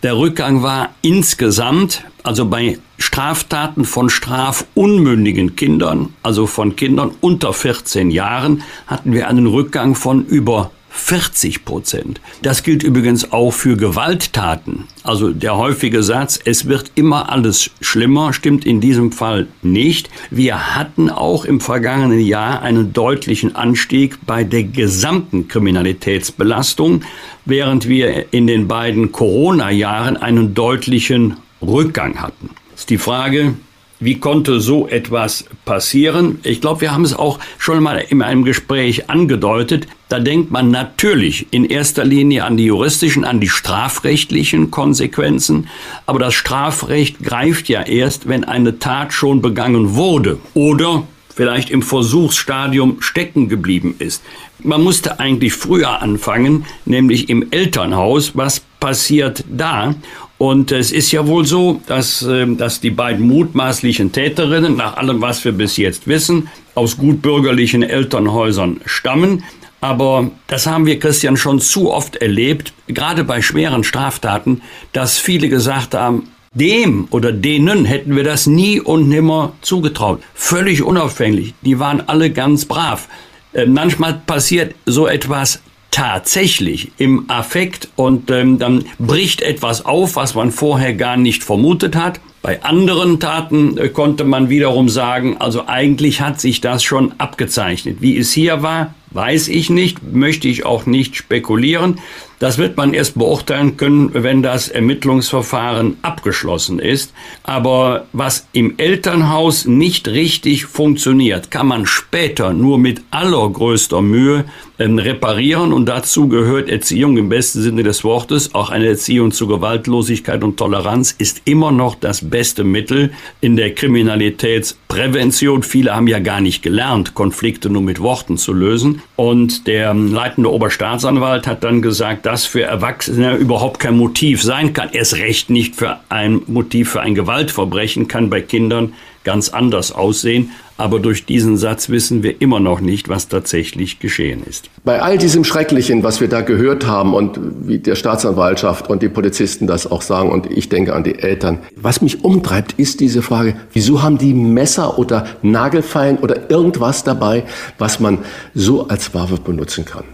Der 0.02 0.17
Rückgang 0.17 0.62
war 0.62 0.91
insgesamt, 1.03 2.05
also 2.22 2.46
bei 2.46 2.79
Straftaten 2.98 3.84
von 3.84 4.10
strafunmündigen 4.10 5.56
Kindern, 5.56 6.15
also 6.22 6.46
von 6.46 6.77
Kindern 6.77 7.12
unter 7.20 7.53
14 7.53 8.10
Jahren, 8.10 8.62
hatten 8.86 9.12
wir 9.12 9.29
einen 9.29 9.46
Rückgang 9.46 9.94
von 9.94 10.24
über 10.27 10.70
40 10.91 11.65
Prozent. 11.65 12.20
Das 12.43 12.63
gilt 12.63 12.82
übrigens 12.82 13.32
auch 13.32 13.53
für 13.53 13.77
Gewalttaten. 13.77 14.85
Also 15.05 15.31
der 15.31 15.56
häufige 15.56 16.03
Satz, 16.03 16.39
es 16.44 16.67
wird 16.67 16.93
immer 16.97 17.31
alles 17.31 17.70
schlimmer, 17.81 18.32
stimmt 18.32 18.67
in 18.67 18.81
diesem 18.81 19.13
Fall 19.13 19.47
nicht. 19.63 20.11
Wir 20.31 20.75
hatten 20.75 21.09
auch 21.09 21.44
im 21.44 21.61
vergangenen 21.61 22.20
Jahr 22.20 22.63
einen 22.63 22.93
deutlichen 22.93 23.55
Anstieg 23.55 24.19
bei 24.27 24.44
der 24.44 24.65
gesamten 24.65 25.49
Kriminalitätsbelastung, 25.49 27.03
während 27.44 27.89
wir 27.89 28.32
in 28.32 28.47
den 28.47 28.69
beiden 28.69 29.13
Corona-Jahren 29.13 30.17
einen 30.17 30.55
deutlichen 30.55 31.37
Rückgang 31.63 32.20
hatten. 32.20 32.51
Das 32.73 32.81
ist 32.81 32.91
die 32.91 32.99
Frage, 32.99 33.55
wie 34.00 34.19
konnte 34.19 34.60
so 34.60 34.88
etwas 34.88 35.44
passieren? 35.66 36.40
Ich 36.42 36.62
glaube, 36.62 36.80
wir 36.80 36.92
haben 36.92 37.04
es 37.04 37.14
auch 37.14 37.38
schon 37.58 37.82
mal 37.82 37.98
in 37.98 38.22
einem 38.22 38.44
Gespräch 38.44 39.10
angedeutet. 39.10 39.86
Da 40.08 40.19
denkt 40.19 40.50
man 40.50 40.70
natürlich 40.70 41.46
in 41.50 41.66
erster 41.66 42.04
Linie 42.04 42.44
an 42.44 42.56
die 42.56 42.64
juristischen, 42.64 43.24
an 43.24 43.40
die 43.40 43.48
strafrechtlichen 43.48 44.70
Konsequenzen. 44.70 45.69
Aber 46.06 46.19
das 46.19 46.34
Strafrecht 46.34 47.20
greift 47.22 47.69
ja 47.69 47.82
erst, 47.82 48.26
wenn 48.26 48.44
eine 48.44 48.78
Tat 48.78 49.12
schon 49.12 49.42
begangen 49.42 49.94
wurde 49.94 50.38
oder 50.54 51.06
vielleicht 51.34 51.70
im 51.70 51.82
Versuchsstadium 51.82 53.02
stecken 53.02 53.48
geblieben 53.48 53.94
ist. 53.98 54.22
Man 54.62 54.82
musste 54.82 55.20
eigentlich 55.20 55.52
früher 55.52 56.02
anfangen, 56.02 56.64
nämlich 56.84 57.28
im 57.28 57.50
Elternhaus. 57.50 58.36
Was 58.36 58.60
passiert 58.80 59.44
da? 59.48 59.94
Und 60.41 60.73
es 60.73 60.91
ist 60.91 61.13
ja 61.13 61.27
wohl 61.27 61.44
so, 61.44 61.82
dass, 61.87 62.23
ähm, 62.23 62.56
dass 62.56 62.81
die 62.81 62.89
beiden 62.89 63.27
mutmaßlichen 63.27 64.11
Täterinnen, 64.11 64.75
nach 64.75 64.97
allem, 64.97 65.20
was 65.20 65.44
wir 65.44 65.53
bis 65.53 65.77
jetzt 65.77 66.09
wissen, 66.09 66.49
aus 66.75 66.97
gutbürgerlichen 66.97 67.82
Elternhäusern 67.82 68.81
stammen. 68.87 69.44
Aber 69.82 70.31
das 70.47 70.67
haben 70.67 70.87
wir, 70.87 70.99
Christian, 70.99 71.37
schon 71.37 71.61
zu 71.61 71.93
oft 71.93 72.17
erlebt, 72.17 72.73
gerade 72.87 73.23
bei 73.23 73.43
schweren 73.43 73.85
Straftaten, 73.85 74.63
dass 74.94 75.19
viele 75.19 75.51
gesagt 75.51 75.93
haben, 75.93 76.29
Dem 76.55 77.06
oder 77.11 77.32
denen 77.32 77.85
hätten 77.85 78.17
wir 78.17 78.25
das 78.25 78.47
nie 78.47 78.81
und 78.81 79.11
nimmer 79.11 79.53
zugetraut. 79.61 80.23
Völlig 80.32 80.82
unauffänglich. 80.82 81.53
Die 81.61 81.79
waren 81.79 82.01
alle 82.09 82.31
ganz 82.31 82.65
brav. 82.65 83.09
Äh, 83.53 83.67
manchmal 83.67 84.15
passiert 84.15 84.75
so 84.87 85.06
etwas 85.06 85.61
tatsächlich 85.91 86.93
im 86.99 87.29
Affekt 87.29 87.89
und 87.97 88.31
ähm, 88.31 88.59
dann 88.59 88.85
bricht 88.99 89.43
etwas 89.43 89.85
auf, 89.85 90.17
was 90.17 90.35
man 90.35 90.51
vorher 90.51 90.94
gar 90.94 91.17
nicht 91.17 91.43
vermutet 91.43 91.97
hat. 91.97 92.20
Bei 92.43 92.63
anderen 92.63 93.20
Taten 93.20 93.77
äh, 93.77 93.89
konnte 93.89 94.25
man 94.25 94.49
wiederum 94.49 94.89
sagen, 94.89 95.37
also 95.39 95.67
eigentlich 95.67 96.20
hat 96.20 96.41
sich 96.41 96.61
das 96.61 96.82
schon 96.82 97.13
abgezeichnet. 97.19 97.99
Wie 98.01 98.17
es 98.17 98.32
hier 98.32 98.63
war, 98.63 98.94
weiß 99.11 99.49
ich 99.49 99.69
nicht, 99.69 100.03
möchte 100.13 100.49
ich 100.49 100.65
auch 100.65 100.87
nicht 100.87 101.17
spekulieren. 101.17 101.99
Das 102.41 102.56
wird 102.56 102.79
man 102.79 102.94
erst 102.94 103.19
beurteilen 103.19 103.77
können, 103.77 104.11
wenn 104.15 104.43
das 104.43 104.69
Ermittlungsverfahren 104.69 105.99
abgeschlossen 106.01 106.79
ist. 106.79 107.13
Aber 107.43 108.06
was 108.15 108.49
im 108.53 108.79
Elternhaus 108.79 109.67
nicht 109.67 110.09
richtig 110.09 110.65
funktioniert, 110.65 111.51
kann 111.51 111.67
man 111.67 111.85
später 111.85 112.55
nur 112.55 112.79
mit 112.79 113.03
allergrößter 113.11 114.01
Mühe 114.01 114.47
ähm, 114.79 114.99
reparieren. 114.99 115.75
Und 115.75 115.85
dazu 115.85 116.29
gehört 116.29 116.70
Erziehung 116.70 117.19
im 117.19 117.29
besten 117.29 117.61
Sinne 117.61 117.82
des 117.82 118.05
Wortes. 118.05 118.55
Auch 118.55 118.70
eine 118.70 118.89
Erziehung 118.89 119.32
zu 119.32 119.47
Gewaltlosigkeit 119.47 120.43
und 120.43 120.56
Toleranz 120.56 121.15
ist 121.19 121.43
immer 121.44 121.70
noch 121.70 121.94
das 121.94 122.31
beste 122.31 122.65
Mittel 122.65 123.13
in 123.43 123.56
der 123.56 123.75
Kriminalitätsprävention. 123.75 125.63
Viele 125.63 125.94
haben 125.94 126.06
ja 126.06 126.20
gar 126.20 126.41
nicht 126.41 126.63
gelernt, 126.63 127.13
Konflikte 127.13 127.69
nur 127.69 127.82
mit 127.82 128.01
Worten 128.01 128.39
zu 128.39 128.55
lösen. 128.55 129.03
Und 129.17 129.67
der 129.67 129.93
leitende 129.93 130.51
Oberstaatsanwalt 130.51 131.47
hat 131.47 131.63
dann 131.65 131.82
gesagt, 131.82 132.25
das 132.31 132.46
für 132.46 132.63
Erwachsene 132.63 133.34
überhaupt 133.34 133.81
kein 133.81 133.96
Motiv 133.96 134.41
sein 134.41 134.72
kann. 134.72 134.91
Erst 134.93 135.17
recht 135.17 135.51
nicht 135.51 135.75
für 135.75 135.99
ein 136.10 136.43
Motiv 136.46 136.91
für 136.91 137.01
ein 137.01 137.17
Gewaltverbrechen 137.17 138.06
kann 138.06 138.31
bei 138.31 138.41
Kindern 138.41 138.93
ganz 139.25 139.49
anders 139.49 139.91
aussehen. 139.91 140.51
Aber 140.77 141.01
durch 141.01 141.27
diesen 141.27 141.56
Satz 141.56 141.89
wissen 141.89 142.22
wir 142.22 142.41
immer 142.41 142.60
noch 142.60 142.81
nicht, 142.81 143.08
was 143.08 143.27
tatsächlich 143.27 143.99
geschehen 143.99 144.44
ist. 144.49 144.70
Bei 144.84 145.03
all 145.03 145.19
diesem 145.19 145.43
Schrecklichen, 145.43 146.05
was 146.05 146.20
wir 146.20 146.29
da 146.29 146.41
gehört 146.41 146.87
haben 146.87 147.15
und 147.15 147.39
wie 147.67 147.81
der 147.81 147.96
Staatsanwaltschaft 147.96 148.89
und 148.89 149.03
die 149.03 149.08
Polizisten 149.08 149.67
das 149.67 149.91
auch 149.91 150.01
sagen 150.01 150.31
und 150.31 150.46
ich 150.46 150.69
denke 150.69 150.94
an 150.94 151.03
die 151.03 151.19
Eltern, 151.19 151.58
was 151.75 152.01
mich 152.01 152.25
umtreibt, 152.25 152.75
ist 152.75 153.01
diese 153.01 153.22
Frage, 153.22 153.56
wieso 153.72 154.03
haben 154.03 154.19
die 154.19 154.34
Messer 154.34 155.01
oder 155.01 155.27
Nagelfeilen 155.43 156.19
oder 156.19 156.49
irgendwas 156.49 157.03
dabei, 157.03 157.43
was 157.77 157.99
man 157.99 158.19
so 158.55 158.87
als 158.87 159.13
Waffe 159.15 159.37
benutzen 159.37 159.84
kann? 159.84 160.05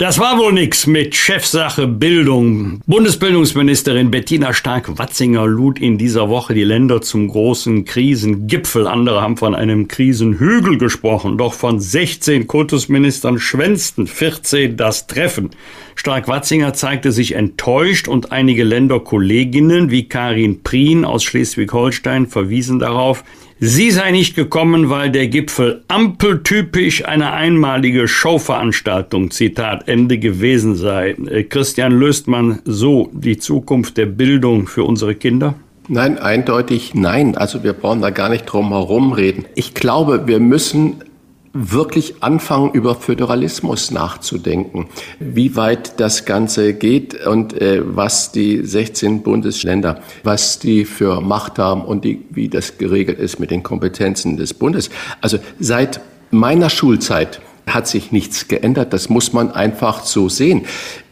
Das 0.00 0.18
war 0.18 0.38
wohl 0.38 0.54
nix 0.54 0.86
mit 0.86 1.14
Chefsache 1.14 1.86
Bildung. 1.86 2.80
Bundesbildungsministerin 2.86 4.10
Bettina 4.10 4.54
Stark-Watzinger 4.54 5.46
lud 5.46 5.78
in 5.78 5.98
dieser 5.98 6.30
Woche 6.30 6.54
die 6.54 6.64
Länder 6.64 7.02
zum 7.02 7.28
großen 7.28 7.84
Krisengipfel. 7.84 8.86
Andere 8.86 9.20
haben 9.20 9.36
von 9.36 9.54
einem 9.54 9.88
Krisenhügel 9.88 10.78
gesprochen. 10.78 11.36
Doch 11.36 11.52
von 11.52 11.80
16 11.80 12.46
Kultusministern 12.46 13.38
schwänzten 13.38 14.06
14 14.06 14.78
das 14.78 15.06
Treffen. 15.06 15.50
Stark-Watzinger 15.96 16.72
zeigte 16.72 17.12
sich 17.12 17.34
enttäuscht 17.34 18.08
und 18.08 18.32
einige 18.32 18.64
Länderkolleginnen 18.64 19.90
wie 19.90 20.08
Karin 20.08 20.62
Prien 20.62 21.04
aus 21.04 21.24
Schleswig-Holstein 21.24 22.26
verwiesen 22.26 22.78
darauf, 22.78 23.22
Sie 23.62 23.90
sei 23.90 24.10
nicht 24.10 24.36
gekommen, 24.36 24.88
weil 24.88 25.10
der 25.10 25.28
Gipfel 25.28 25.84
ampeltypisch 25.86 27.04
eine 27.04 27.32
einmalige 27.32 28.08
Showveranstaltung, 28.08 29.30
Zitat 29.30 29.86
Ende 29.86 30.16
gewesen 30.16 30.76
sei. 30.76 31.10
Äh, 31.10 31.44
Christian, 31.44 31.92
löst 31.92 32.26
man 32.26 32.60
so 32.64 33.10
die 33.12 33.36
Zukunft 33.36 33.98
der 33.98 34.06
Bildung 34.06 34.66
für 34.66 34.84
unsere 34.84 35.14
Kinder? 35.14 35.56
Nein, 35.88 36.16
eindeutig 36.16 36.94
nein. 36.94 37.36
Also 37.36 37.62
wir 37.62 37.74
brauchen 37.74 38.00
da 38.00 38.08
gar 38.08 38.30
nicht 38.30 38.46
drum 38.46 38.70
herum 38.70 39.12
reden. 39.12 39.44
Ich 39.54 39.74
glaube, 39.74 40.26
wir 40.26 40.40
müssen 40.40 41.04
wirklich 41.52 42.22
anfangen, 42.22 42.70
über 42.72 42.94
Föderalismus 42.94 43.90
nachzudenken, 43.90 44.88
wie 45.18 45.56
weit 45.56 45.98
das 45.98 46.24
Ganze 46.24 46.74
geht 46.74 47.26
und 47.26 47.60
äh, 47.60 47.82
was 47.84 48.30
die 48.30 48.64
16 48.64 49.22
Bundesländer, 49.22 50.00
was 50.22 50.58
die 50.58 50.84
für 50.84 51.20
Macht 51.20 51.58
haben 51.58 51.84
und 51.84 52.04
die, 52.04 52.24
wie 52.30 52.48
das 52.48 52.78
geregelt 52.78 53.18
ist 53.18 53.40
mit 53.40 53.50
den 53.50 53.62
Kompetenzen 53.62 54.36
des 54.36 54.54
Bundes. 54.54 54.90
Also 55.20 55.38
seit 55.58 56.00
meiner 56.30 56.70
Schulzeit 56.70 57.40
hat 57.66 57.86
sich 57.86 58.12
nichts 58.12 58.48
geändert. 58.48 58.92
Das 58.92 59.08
muss 59.08 59.32
man 59.32 59.50
einfach 59.50 60.04
so 60.04 60.28
sehen. 60.28 60.62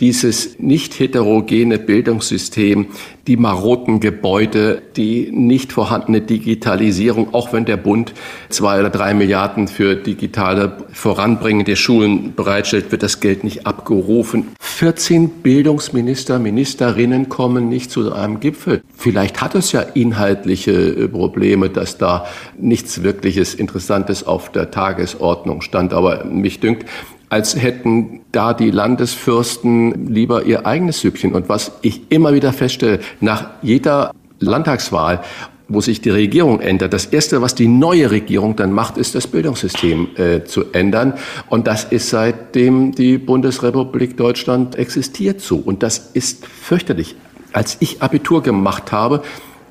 Dieses 0.01 0.59
nicht 0.59 0.99
heterogene 0.99 1.79
Bildungssystem, 1.79 2.87
die 3.29 3.37
maroten 3.37 4.01
Gebäude, 4.01 4.81
die 4.97 5.31
nicht 5.31 5.73
vorhandene 5.73 6.23
Digitalisierung, 6.23 7.35
auch 7.35 7.53
wenn 7.53 7.67
der 7.67 7.77
Bund 7.77 8.15
zwei 8.49 8.81
oder 8.81 8.89
drei 8.89 9.13
Milliarden 9.13 9.69
für 9.69 9.97
digitale 9.97 10.79
Voranbringen 10.93 11.67
der 11.67 11.77
Schulen 11.77 12.35
bereitstellt, 12.35 12.91
wird 12.91 13.03
das 13.03 13.21
Geld 13.21 13.45
nicht 13.45 13.67
abgerufen. 13.67 14.49
14 14.59 15.29
Bildungsminister, 15.43 16.39
Ministerinnen 16.39 17.29
kommen 17.29 17.69
nicht 17.69 17.91
zu 17.91 18.13
einem 18.13 18.41
Gipfel. 18.41 18.81
Vielleicht 18.97 19.43
hat 19.43 19.55
es 19.55 19.73
ja 19.73 19.81
inhaltliche 19.81 20.73
äh, 20.73 21.09
Probleme, 21.09 21.69
dass 21.69 21.99
da 21.99 22.27
nichts 22.57 23.03
wirkliches 23.03 23.55
Interessantes 23.55 24.27
auf 24.27 24.51
der 24.51 24.71
Tagesordnung 24.71 25.61
stand. 25.61 25.93
Aber 25.93 26.25
mich 26.41 26.61
dünkt, 26.61 26.87
als 27.29 27.61
hätten 27.61 28.21
da 28.33 28.55
die 28.55 28.71
Landesfürsten 28.71 30.13
lieber 30.13 30.45
ihr 30.45 30.67
eigenes 30.67 31.01
Süppchen. 31.01 31.35
Und 31.35 31.49
was 31.49 31.73
ich 31.83 32.11
immer 32.11 32.33
wieder 32.33 32.53
feststelle, 32.53 33.01
nach 33.21 33.51
jeder 33.63 34.13
Landtagswahl 34.41 35.23
wo 35.69 35.81
sich 35.81 36.01
die 36.01 36.11
Regierung 36.11 36.61
ändert. 36.61 36.95
Das 36.95 37.07
Erste, 37.07 37.43
was 37.43 37.55
die 37.55 37.69
neue 37.69 38.11
Regierung 38.11 38.57
dann 38.57 38.73
macht, 38.73 38.97
ist 38.97 39.15
das 39.15 39.27
Bildungssystem 39.27 40.09
äh, 40.17 40.45
zu 40.45 40.73
ändern. 40.73 41.15
Und 41.49 41.67
das 41.67 41.85
ist 41.85 42.09
seitdem 42.09 42.93
die 42.93 43.19
Bundesrepublik 43.19 44.17
Deutschland 44.17 44.77
existiert 44.77 45.41
so. 45.41 45.57
Und 45.57 45.83
das 45.83 46.11
ist 46.15 46.47
fürchterlich. 46.47 47.17
Als 47.53 47.77
ich 47.81 48.03
Abitur 48.03 48.43
gemacht 48.43 48.93
habe, 48.93 49.23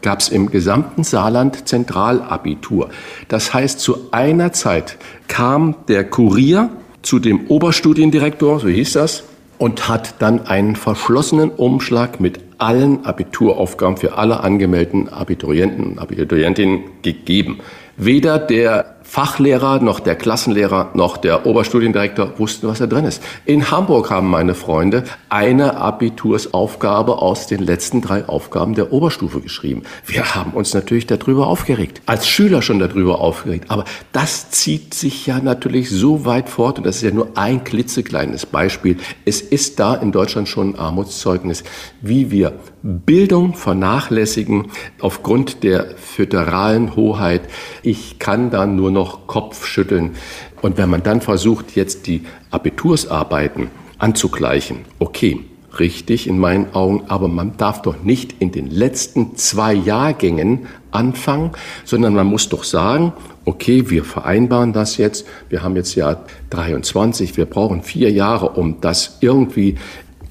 gab 0.04 0.20
es 0.20 0.30
im 0.30 0.52
gesamten 0.52 1.04
Saarland 1.04 1.68
Zentralabitur. 1.68 2.90
Das 3.28 3.54
heißt, 3.54 3.80
zu 3.80 4.12
einer 4.12 4.54
Zeit 4.54 4.98
kam 5.28 5.76
der 5.88 6.04
Kurier 6.04 6.70
zu 7.02 7.20
dem 7.20 7.48
Oberstudiendirektor, 7.48 8.60
so 8.60 8.68
hieß 8.68 8.94
das, 8.94 9.24
und 9.58 9.88
hat 9.88 10.16
dann 10.20 10.46
einen 10.46 10.76
verschlossenen 10.76 11.50
Umschlag 11.50 12.20
mit 12.20 12.40
allen 12.58 13.06
Abituraufgaben 13.06 13.98
für 13.98 14.18
alle 14.18 14.42
angemeldeten 14.42 15.10
Abiturienten 15.10 15.86
und 15.86 16.00
Abiturientinnen 16.00 16.82
gegeben. 17.02 17.60
Weder 17.98 18.40
der 18.40 18.97
Fachlehrer, 19.10 19.80
noch 19.80 20.02
der 20.02 20.16
Klassenlehrer, 20.16 20.92
noch 20.94 21.16
der 21.16 21.46
Oberstudiendirektor 21.46 22.38
wussten, 22.38 22.68
was 22.68 22.80
da 22.80 22.88
drin 22.88 23.06
ist. 23.06 23.24
In 23.46 23.72
Hamburg 23.72 24.12
haben 24.12 24.30
meine 24.30 24.54
Freunde 24.54 25.06
eine 25.30 25.78
Abitursaufgabe 25.78 27.20
aus 27.20 27.48
den 27.48 27.64
letzten 27.64 28.02
drei 28.02 28.28
Aufgaben 28.28 28.76
der 28.76 28.92
Oberstufe 28.92 29.40
geschrieben. 29.40 29.84
Wir 30.06 30.36
haben 30.36 30.52
uns 30.52 30.74
natürlich 30.74 31.08
darüber 31.08 31.48
aufgeregt. 31.48 32.02
Als 32.06 32.28
Schüler 32.28 32.62
schon 32.62 32.80
darüber 32.80 33.22
aufgeregt. 33.22 33.72
Aber 33.72 33.86
das 34.12 34.52
zieht 34.52 34.94
sich 34.94 35.26
ja 35.26 35.40
natürlich 35.40 35.90
so 35.90 36.26
weit 36.26 36.50
fort 36.50 36.78
und 36.78 36.86
das 36.86 36.98
ist 36.98 37.04
ja 37.04 37.12
nur 37.12 37.30
ein 37.36 37.64
klitzekleines 37.64 38.46
Beispiel. 38.46 38.98
Es 39.24 39.40
ist 39.40 39.80
da 39.80 39.96
in 39.96 40.12
Deutschland 40.12 40.50
schon 40.50 40.72
ein 40.72 40.80
Armutszeugnis, 40.80 41.64
wie 42.02 42.30
wir 42.30 42.54
Bildung 42.84 43.54
vernachlässigen 43.54 44.68
aufgrund 45.02 45.64
der 45.64 45.98
föderalen 45.98 46.96
Hoheit. 46.96 47.42
Ich 47.84 48.18
kann 48.20 48.50
da 48.50 48.66
nur 48.66 48.92
noch 48.98 49.28
Kopfschütteln. 49.28 50.16
Und 50.62 50.78
wenn 50.78 50.90
man 50.90 51.04
dann 51.04 51.22
versucht, 51.22 51.76
jetzt 51.76 52.08
die 52.08 52.24
Abitursarbeiten 52.50 53.70
anzugleichen, 54.00 54.80
okay, 54.98 55.46
richtig 55.80 56.28
in 56.28 56.40
meinen 56.40 56.74
Augen, 56.74 57.04
aber 57.08 57.28
man 57.28 57.56
darf 57.58 57.84
doch 57.84 58.02
nicht 58.02 58.36
in 58.40 58.52
den 58.52 58.72
letzten 58.72 59.36
zwei 59.36 59.74
Jahrgängen 59.74 60.66
anfangen, 60.90 61.52
sondern 61.86 62.16
man 62.16 62.26
muss 62.26 62.50
doch 62.50 62.64
sagen, 62.64 63.14
okay, 63.46 63.92
wir 63.92 64.04
vereinbaren 64.04 64.74
das 64.74 64.98
jetzt, 64.98 65.28
wir 65.50 65.62
haben 65.62 65.76
jetzt 65.76 65.94
Jahr 65.94 66.26
23, 66.50 67.38
wir 67.38 67.46
brauchen 67.46 67.84
vier 67.84 68.12
Jahre, 68.12 68.50
um 68.50 68.82
das 68.82 69.18
irgendwie 69.22 69.76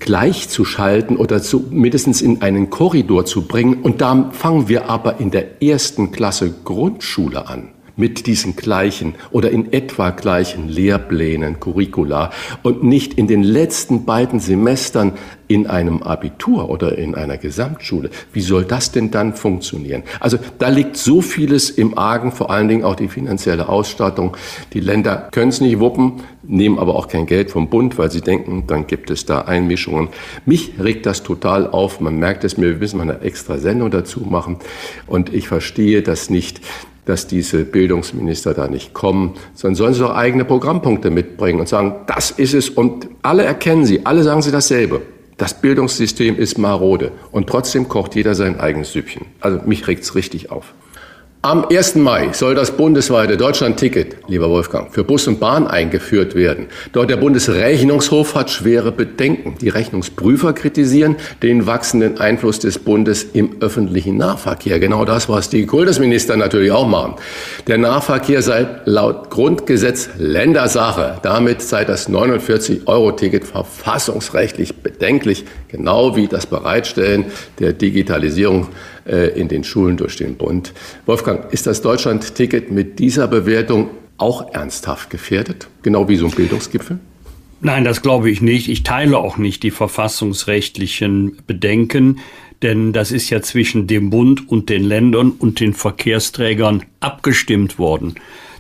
gleichzuschalten 0.01 1.17
oder 1.17 1.41
zumindest 1.41 2.21
in 2.21 2.43
einen 2.43 2.69
Korridor 2.69 3.25
zu 3.25 3.47
bringen. 3.47 3.83
Und 3.83 4.01
da 4.01 4.31
fangen 4.33 4.69
wir 4.69 4.91
aber 4.91 5.21
in 5.21 5.31
der 5.31 5.63
ersten 5.63 6.11
Klasse 6.11 6.53
Grundschule 6.65 7.47
an. 7.49 7.76
Mit 7.97 8.27
diesen 8.27 8.57
gleichen 8.57 9.15
oder 9.31 9.51
in 9.51 9.73
etwa 9.73 10.11
gleichen 10.11 10.69
Lehrplänen, 10.69 11.61
Curricula 11.61 12.31
und 12.63 12.85
nicht 12.85 13.15
in 13.15 13.27
den 13.27 13.43
letzten 13.43 14.05
beiden 14.05 14.39
Semestern 14.39 15.13
in 15.49 15.67
einem 15.67 16.03
Abitur 16.03 16.69
oder 16.71 16.99
in 16.99 17.15
einer 17.15 17.39
Gesamtschule. 17.39 18.11
Wie 18.33 18.41
soll 18.41 18.65
das 18.65 18.91
denn 18.93 19.11
dann 19.11 19.35
funktionieren? 19.35 20.03
Also 20.21 20.39
da 20.59 20.69
liegt 20.69 20.97
so 20.97 21.21
vieles 21.21 21.71
im 21.71 21.97
Argen, 21.97 22.33
vor 22.33 22.51
allen 22.51 22.69
Dingen 22.69 22.85
auch 22.85 22.97
die 22.97 23.09
finanzielle 23.09 23.69
Ausstattung. 23.69 24.37
Die 24.73 24.81
Länder 24.81 25.29
können 25.31 25.51
es 25.51 25.61
nicht 25.61 25.79
wuppen, 25.79 26.23
nehmen 26.43 26.79
aber 26.79 26.97
auch 26.97 27.09
kein 27.09 27.27
Geld 27.27 27.51
vom 27.51 27.69
Bund, 27.69 27.97
weil 27.97 28.11
sie 28.11 28.21
denken, 28.21 28.65
dann 28.67 28.87
gibt 28.87 29.11
es 29.11 29.25
da 29.25 29.43
Einmischungen. 29.43 30.09
Mich 30.45 30.73
regt 30.81 31.07
das 31.07 31.23
total 31.23 31.71
auf. 31.71 32.01
Man 32.01 32.17
merkt 32.19 32.45
es 32.45 32.57
mir, 32.57 32.71
wir 32.71 32.79
müssen 32.79 32.99
mal 32.99 33.05
eine 33.05 33.21
extra 33.21 33.59
Sendung 33.59 33.91
dazu 33.91 34.21
machen. 34.21 34.59
Und 35.07 35.33
ich 35.33 35.49
verstehe 35.49 36.03
das 36.03 36.29
nicht 36.29 36.61
dass 37.07 37.27
diese 37.27 37.65
Bildungsminister 37.65 38.53
da 38.53 38.69
nicht 38.69 38.93
kommen, 38.93 39.35
sondern 39.55 39.77
sollen 39.77 39.95
sie 39.95 40.01
doch 40.01 40.15
eigene 40.15 40.45
Programmpunkte 40.45 41.11
mitbringen 41.11 41.61
und 41.61 41.69
sagen, 41.69 41.95
das 42.07 42.31
ist 42.31 42.53
es 42.53 42.69
und 42.69 43.09
alle 43.23 43.45
erkennen 43.45 43.87
sie, 43.87 44.05
alle 44.05 44.23
sagen 44.23 44.43
sie 44.43 44.51
dasselbe. 44.53 45.01
Das 45.39 45.61
Bildungssystem 45.61 46.37
ist 46.37 46.59
marode 46.59 47.13
und 47.31 47.49
trotzdem 47.49 47.89
kocht 47.89 48.15
jeder 48.15 48.35
sein 48.35 48.59
eigenes 48.61 48.93
Süppchen. 48.93 49.27
Also 49.41 49.61
mich 49.67 49.87
regt's 49.87 50.15
richtig 50.15 50.51
auf. 50.51 50.75
Am 51.43 51.65
1. 51.65 51.95
Mai 51.95 52.31
soll 52.33 52.57
das 52.57 52.73
bundesweite 52.73 53.37
Deutschland-Ticket, 53.37 54.17
lieber 54.27 54.51
Wolfgang, 54.51 54.93
für 54.93 55.05
Bus 55.05 55.29
und 55.29 55.39
Bahn 55.39 55.69
eingeführt 55.69 56.35
werden. 56.35 56.67
Dort 56.93 57.09
der 57.09 57.19
Bundesrechnungshof 57.19 58.35
hat 58.35 58.51
schwere 58.51 58.91
Bedenken. 58.91 59.55
Die 59.61 59.69
Rechnungsprüfer 59.69 60.55
kritisieren 60.55 61.15
den 61.45 61.67
wachsenden 61.67 62.19
Einfluss 62.19 62.59
des 62.59 62.81
Bundes 62.81 63.23
im 63.23 63.59
öffentlichen 63.61 64.17
Nahverkehr. 64.17 64.81
Genau 64.81 65.05
das, 65.05 65.29
was 65.29 65.49
die 65.49 65.67
Kultusminister 65.67 66.37
natürlich 66.37 66.73
auch 66.73 66.89
machen. 66.89 67.15
Der 67.69 67.79
Nahverkehr 67.79 68.43
sei 68.43 68.67
laut 68.85 69.31
Grundgesetz 69.31 70.09
Ländersache. 70.19 71.19
Damit 71.23 71.63
sei 71.63 71.85
das 71.85 72.11
49-Euro-Ticket 72.11 73.45
verfassungsrechtlich 73.45 74.75
bedenklich, 74.83 75.45
genau 75.69 76.17
wie 76.17 76.27
das 76.27 76.47
Bereitstellen 76.47 77.27
der 77.61 77.73
Digitalisierung 77.73 78.67
in 79.07 79.49
den 79.49 79.63
Schulen 79.63 79.97
durch 79.97 80.17
den 80.17 80.35
Bund. 80.35 80.73
Wolfgang, 81.07 81.53
ist 81.53 81.67
das 81.67 81.81
Deutschland-Ticket 81.81 82.73
mit 82.73 82.99
dieser 82.99 83.29
Bewertung 83.29 83.91
auch 84.19 84.53
ernsthaft 84.53 85.11
gefährdet, 85.11 85.69
genau 85.83 86.09
wie 86.09 86.17
so 86.17 86.27
ein 86.27 86.33
Bildungsgipfel? 86.33 86.99
Nein, 87.61 87.85
das 87.85 88.03
glaube 88.03 88.31
ich 88.31 88.43
nicht. 88.43 88.69
Ich 88.69 88.83
teile 88.83 89.19
auch 89.19 89.39
nicht 89.39 89.63
die 89.63 89.71
verfassungsrechtlichen 89.71 91.39
Bedenken, 91.47 92.19
denn 92.63 92.93
das 92.93 93.13
ist 93.13 93.31
ja 93.31 93.43
zwischen 93.43 93.87
dem 93.87 94.11
Bund 94.11 94.49
und 94.49 94.69
den 94.69 94.85
Ländern 94.85 95.31
und 95.31 95.61
den 95.61 95.73
Verkehrsträgern 95.73 96.85
abgestimmt 97.01 97.79
worden. 97.79 98.15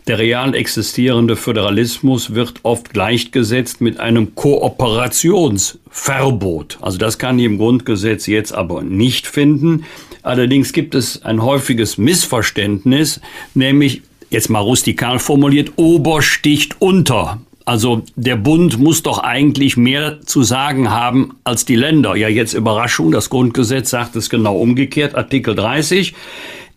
Der 0.06 0.18
real 0.20 0.54
existierende 0.54 1.34
Föderalismus 1.34 2.32
wird 2.32 2.60
oft 2.62 2.92
gleichgesetzt 2.92 3.80
mit 3.80 3.98
einem 3.98 4.36
Kooperationsverbot. 4.36 6.78
Also 6.80 6.96
das 6.96 7.18
kann 7.18 7.40
ich 7.40 7.44
im 7.44 7.58
Grundgesetz 7.58 8.28
jetzt 8.28 8.52
aber 8.52 8.84
nicht 8.84 9.26
finden. 9.26 9.84
Allerdings 10.22 10.72
gibt 10.72 10.94
es 10.94 11.24
ein 11.24 11.42
häufiges 11.42 11.98
Missverständnis, 11.98 13.20
nämlich 13.54 14.02
jetzt 14.30 14.48
mal 14.48 14.60
rustikal 14.60 15.18
formuliert, 15.18 15.72
Ober 15.74 16.22
sticht 16.22 16.76
unter. 16.78 17.40
Also 17.64 18.04
der 18.14 18.36
Bund 18.36 18.78
muss 18.78 19.02
doch 19.02 19.18
eigentlich 19.18 19.76
mehr 19.76 20.20
zu 20.20 20.44
sagen 20.44 20.90
haben 20.90 21.34
als 21.42 21.64
die 21.64 21.74
Länder. 21.74 22.14
Ja, 22.14 22.28
jetzt 22.28 22.54
Überraschung, 22.54 23.10
das 23.10 23.28
Grundgesetz 23.28 23.90
sagt 23.90 24.14
es 24.14 24.30
genau 24.30 24.56
umgekehrt, 24.56 25.16
Artikel 25.16 25.56
30. 25.56 26.14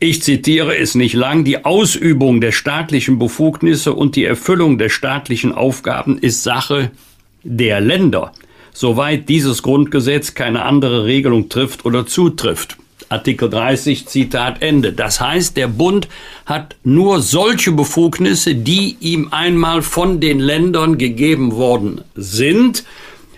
Ich 0.02 0.24
zitiere 0.24 0.78
es 0.78 0.96
nicht 0.96 1.14
lang, 1.14 1.44
die 1.44 1.66
Ausübung 1.66 2.40
der 2.40 2.54
staatlichen 2.54 3.20
Befugnisse 3.20 3.92
und 3.94 4.16
die 4.16 4.24
Erfüllung 4.24 4.78
der 4.78 4.88
staatlichen 4.88 5.52
Aufgaben 5.52 6.18
ist 6.18 6.42
Sache 6.44 6.92
der 7.44 7.82
Länder, 7.82 8.32
soweit 8.72 9.28
dieses 9.28 9.62
Grundgesetz 9.62 10.36
keine 10.36 10.64
andere 10.64 11.04
Regelung 11.04 11.50
trifft 11.50 11.84
oder 11.84 12.06
zutrifft. 12.08 12.78
Artikel 13.10 13.50
30, 13.50 14.08
Zitat 14.08 14.62
Ende. 14.62 14.94
Das 14.94 15.20
heißt, 15.20 15.58
der 15.58 15.68
Bund 15.68 16.08
hat 16.46 16.78
nur 16.86 17.22
solche 17.22 17.74
Befugnisse, 17.74 18.56
die 18.56 18.96
ihm 19.02 19.28
einmal 19.32 19.82
von 19.82 20.22
den 20.22 20.40
Ländern 20.40 20.98
gegeben 20.98 21.56
worden 21.56 22.02
sind. 22.16 22.86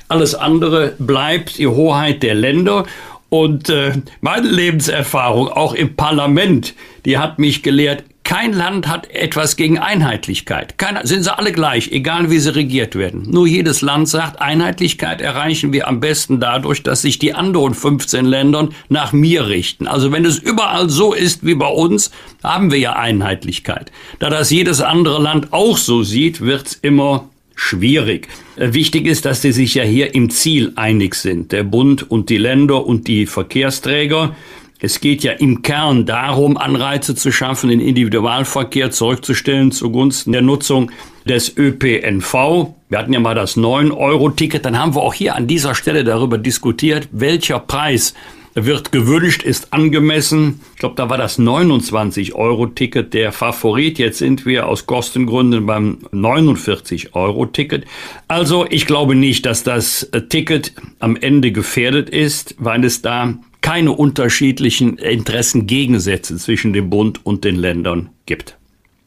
Alles 0.09 0.35
andere 0.35 0.93
bleibt 0.99 1.57
die 1.57 1.67
Hoheit 1.67 2.21
der 2.21 2.35
Länder. 2.35 2.85
Und 3.33 3.69
äh, 3.69 3.93
meine 4.19 4.49
Lebenserfahrung, 4.49 5.47
auch 5.47 5.73
im 5.73 5.95
Parlament, 5.95 6.73
die 7.05 7.17
hat 7.17 7.39
mich 7.39 7.63
gelehrt, 7.63 8.03
kein 8.25 8.51
Land 8.51 8.89
hat 8.89 9.09
etwas 9.09 9.55
gegen 9.55 9.79
Einheitlichkeit. 9.79 10.77
Keiner, 10.77 11.07
sind 11.07 11.23
sie 11.23 11.37
alle 11.37 11.53
gleich, 11.53 11.93
egal 11.93 12.29
wie 12.29 12.39
sie 12.39 12.53
regiert 12.53 12.95
werden. 12.95 13.23
Nur 13.29 13.47
jedes 13.47 13.81
Land 13.81 14.09
sagt, 14.09 14.41
Einheitlichkeit 14.41 15.21
erreichen 15.21 15.71
wir 15.71 15.87
am 15.87 16.01
besten 16.01 16.41
dadurch, 16.41 16.83
dass 16.83 17.03
sich 17.03 17.19
die 17.19 17.33
anderen 17.33 17.73
15 17.73 18.25
Länder 18.25 18.67
nach 18.89 19.13
mir 19.13 19.47
richten. 19.47 19.87
Also 19.87 20.11
wenn 20.11 20.25
es 20.25 20.37
überall 20.37 20.89
so 20.89 21.13
ist 21.13 21.45
wie 21.45 21.55
bei 21.55 21.69
uns, 21.69 22.11
haben 22.43 22.69
wir 22.69 22.79
ja 22.79 22.97
Einheitlichkeit. 22.97 23.93
Da 24.19 24.29
das 24.29 24.49
jedes 24.49 24.81
andere 24.81 25.21
Land 25.21 25.53
auch 25.53 25.77
so 25.77 26.03
sieht, 26.03 26.41
wird's 26.41 26.73
immer 26.73 27.29
schwierig. 27.55 28.27
Äh, 28.55 28.73
wichtig 28.73 29.07
ist, 29.07 29.25
dass 29.25 29.41
sie 29.41 29.51
sich 29.51 29.75
ja 29.75 29.83
hier 29.83 30.13
im 30.15 30.29
Ziel 30.29 30.73
einig 30.75 31.15
sind, 31.15 31.51
der 31.51 31.63
Bund 31.63 32.09
und 32.09 32.29
die 32.29 32.37
Länder 32.37 32.85
und 32.85 33.07
die 33.07 33.25
Verkehrsträger. 33.25 34.35
Es 34.83 34.99
geht 34.99 35.23
ja 35.23 35.33
im 35.33 35.61
Kern 35.61 36.07
darum, 36.07 36.57
Anreize 36.57 37.13
zu 37.13 37.31
schaffen, 37.31 37.69
den 37.69 37.79
Individualverkehr 37.79 38.89
zurückzustellen 38.89 39.71
zugunsten 39.71 40.31
der 40.31 40.41
Nutzung 40.41 40.91
des 41.27 41.55
ÖPNV. 41.55 42.33
Wir 42.89 42.97
hatten 42.97 43.13
ja 43.13 43.19
mal 43.19 43.35
das 43.35 43.57
9-Euro-Ticket. 43.57 44.65
Dann 44.65 44.79
haben 44.79 44.95
wir 44.95 45.03
auch 45.03 45.13
hier 45.13 45.35
an 45.35 45.45
dieser 45.45 45.75
Stelle 45.75 46.03
darüber 46.03 46.39
diskutiert, 46.39 47.09
welcher 47.11 47.59
Preis 47.59 48.15
wird 48.53 48.91
gewünscht, 48.91 49.43
ist 49.43 49.73
angemessen. 49.73 50.61
Ich 50.73 50.79
glaube, 50.79 50.95
da 50.95 51.09
war 51.09 51.17
das 51.17 51.39
29-Euro-Ticket 51.39 53.13
der 53.13 53.31
Favorit. 53.31 53.99
Jetzt 53.99 54.19
sind 54.19 54.45
wir 54.45 54.67
aus 54.67 54.85
Kostengründen 54.85 55.65
beim 55.65 55.99
49-Euro-Ticket. 56.11 57.85
Also 58.27 58.65
ich 58.69 58.85
glaube 58.85 59.15
nicht, 59.15 59.45
dass 59.45 59.63
das 59.63 60.09
Ticket 60.29 60.73
am 60.99 61.15
Ende 61.15 61.51
gefährdet 61.51 62.09
ist, 62.09 62.55
weil 62.57 62.83
es 62.85 63.01
da 63.01 63.33
keine 63.61 63.91
unterschiedlichen 63.91 64.97
Interessengegensätze 64.97 66.35
zwischen 66.37 66.73
dem 66.73 66.89
Bund 66.89 67.25
und 67.25 67.43
den 67.43 67.55
Ländern 67.55 68.09
gibt. 68.25 68.57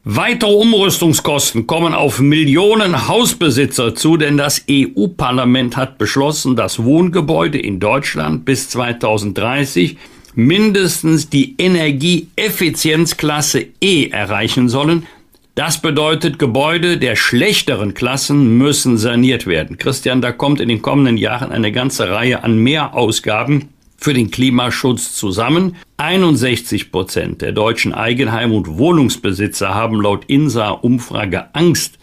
Weitere 0.06 0.52
Umrüstungskosten 0.52 1.66
kommen 1.66 1.94
auf 1.94 2.20
Millionen 2.20 3.08
Hausbesitzer 3.08 3.94
zu, 3.94 4.18
denn 4.18 4.36
das 4.36 4.62
EU-Parlament 4.70 5.78
hat 5.78 5.96
beschlossen, 5.96 6.56
dass 6.56 6.84
Wohngebäude 6.84 7.58
in 7.58 7.80
Deutschland 7.80 8.44
bis 8.44 8.68
2030 8.68 9.96
mindestens 10.34 11.30
die 11.30 11.54
Energieeffizienzklasse 11.56 13.64
E 13.80 14.10
erreichen 14.10 14.68
sollen. 14.68 15.06
Das 15.54 15.80
bedeutet, 15.80 16.38
Gebäude 16.38 16.98
der 16.98 17.16
schlechteren 17.16 17.94
Klassen 17.94 18.58
müssen 18.58 18.98
saniert 18.98 19.46
werden. 19.46 19.78
Christian, 19.78 20.20
da 20.20 20.32
kommt 20.32 20.60
in 20.60 20.68
den 20.68 20.82
kommenden 20.82 21.16
Jahren 21.16 21.50
eine 21.50 21.72
ganze 21.72 22.10
Reihe 22.10 22.44
an 22.44 22.58
Mehrausgaben 22.58 23.70
für 24.04 24.12
den 24.12 24.30
Klimaschutz 24.30 25.14
zusammen. 25.14 25.76
61 25.96 26.92
Prozent 26.92 27.40
der 27.40 27.52
deutschen 27.52 27.94
Eigenheim- 27.94 28.52
und 28.52 28.76
Wohnungsbesitzer 28.76 29.74
haben 29.74 29.98
laut 29.98 30.26
INSA-Umfrage 30.26 31.54
Angst, 31.54 31.98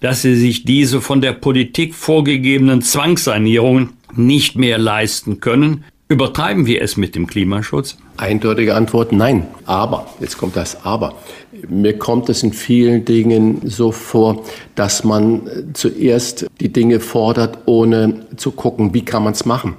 dass 0.00 0.20
sie 0.20 0.34
sich 0.34 0.64
diese 0.64 1.00
von 1.00 1.22
der 1.22 1.32
Politik 1.32 1.94
vorgegebenen 1.94 2.82
Zwangssanierungen 2.82 3.94
nicht 4.14 4.56
mehr 4.56 4.76
leisten 4.76 5.40
können. 5.40 5.84
Übertreiben 6.08 6.66
wir 6.66 6.82
es 6.82 6.98
mit 6.98 7.14
dem 7.14 7.26
Klimaschutz? 7.26 7.96
Eindeutige 8.18 8.74
Antwort 8.74 9.12
nein. 9.12 9.46
Aber, 9.64 10.06
jetzt 10.20 10.36
kommt 10.36 10.54
das 10.54 10.84
Aber. 10.84 11.14
Mir 11.68 11.98
kommt 11.98 12.28
es 12.28 12.42
in 12.42 12.52
vielen 12.52 13.04
Dingen 13.04 13.60
so 13.64 13.92
vor, 13.92 14.44
dass 14.74 15.04
man 15.04 15.42
zuerst 15.74 16.46
die 16.60 16.72
Dinge 16.72 17.00
fordert, 17.00 17.58
ohne 17.66 18.26
zu 18.36 18.52
gucken, 18.52 18.94
wie 18.94 19.04
kann 19.04 19.24
man 19.24 19.32
es 19.32 19.44
machen. 19.44 19.74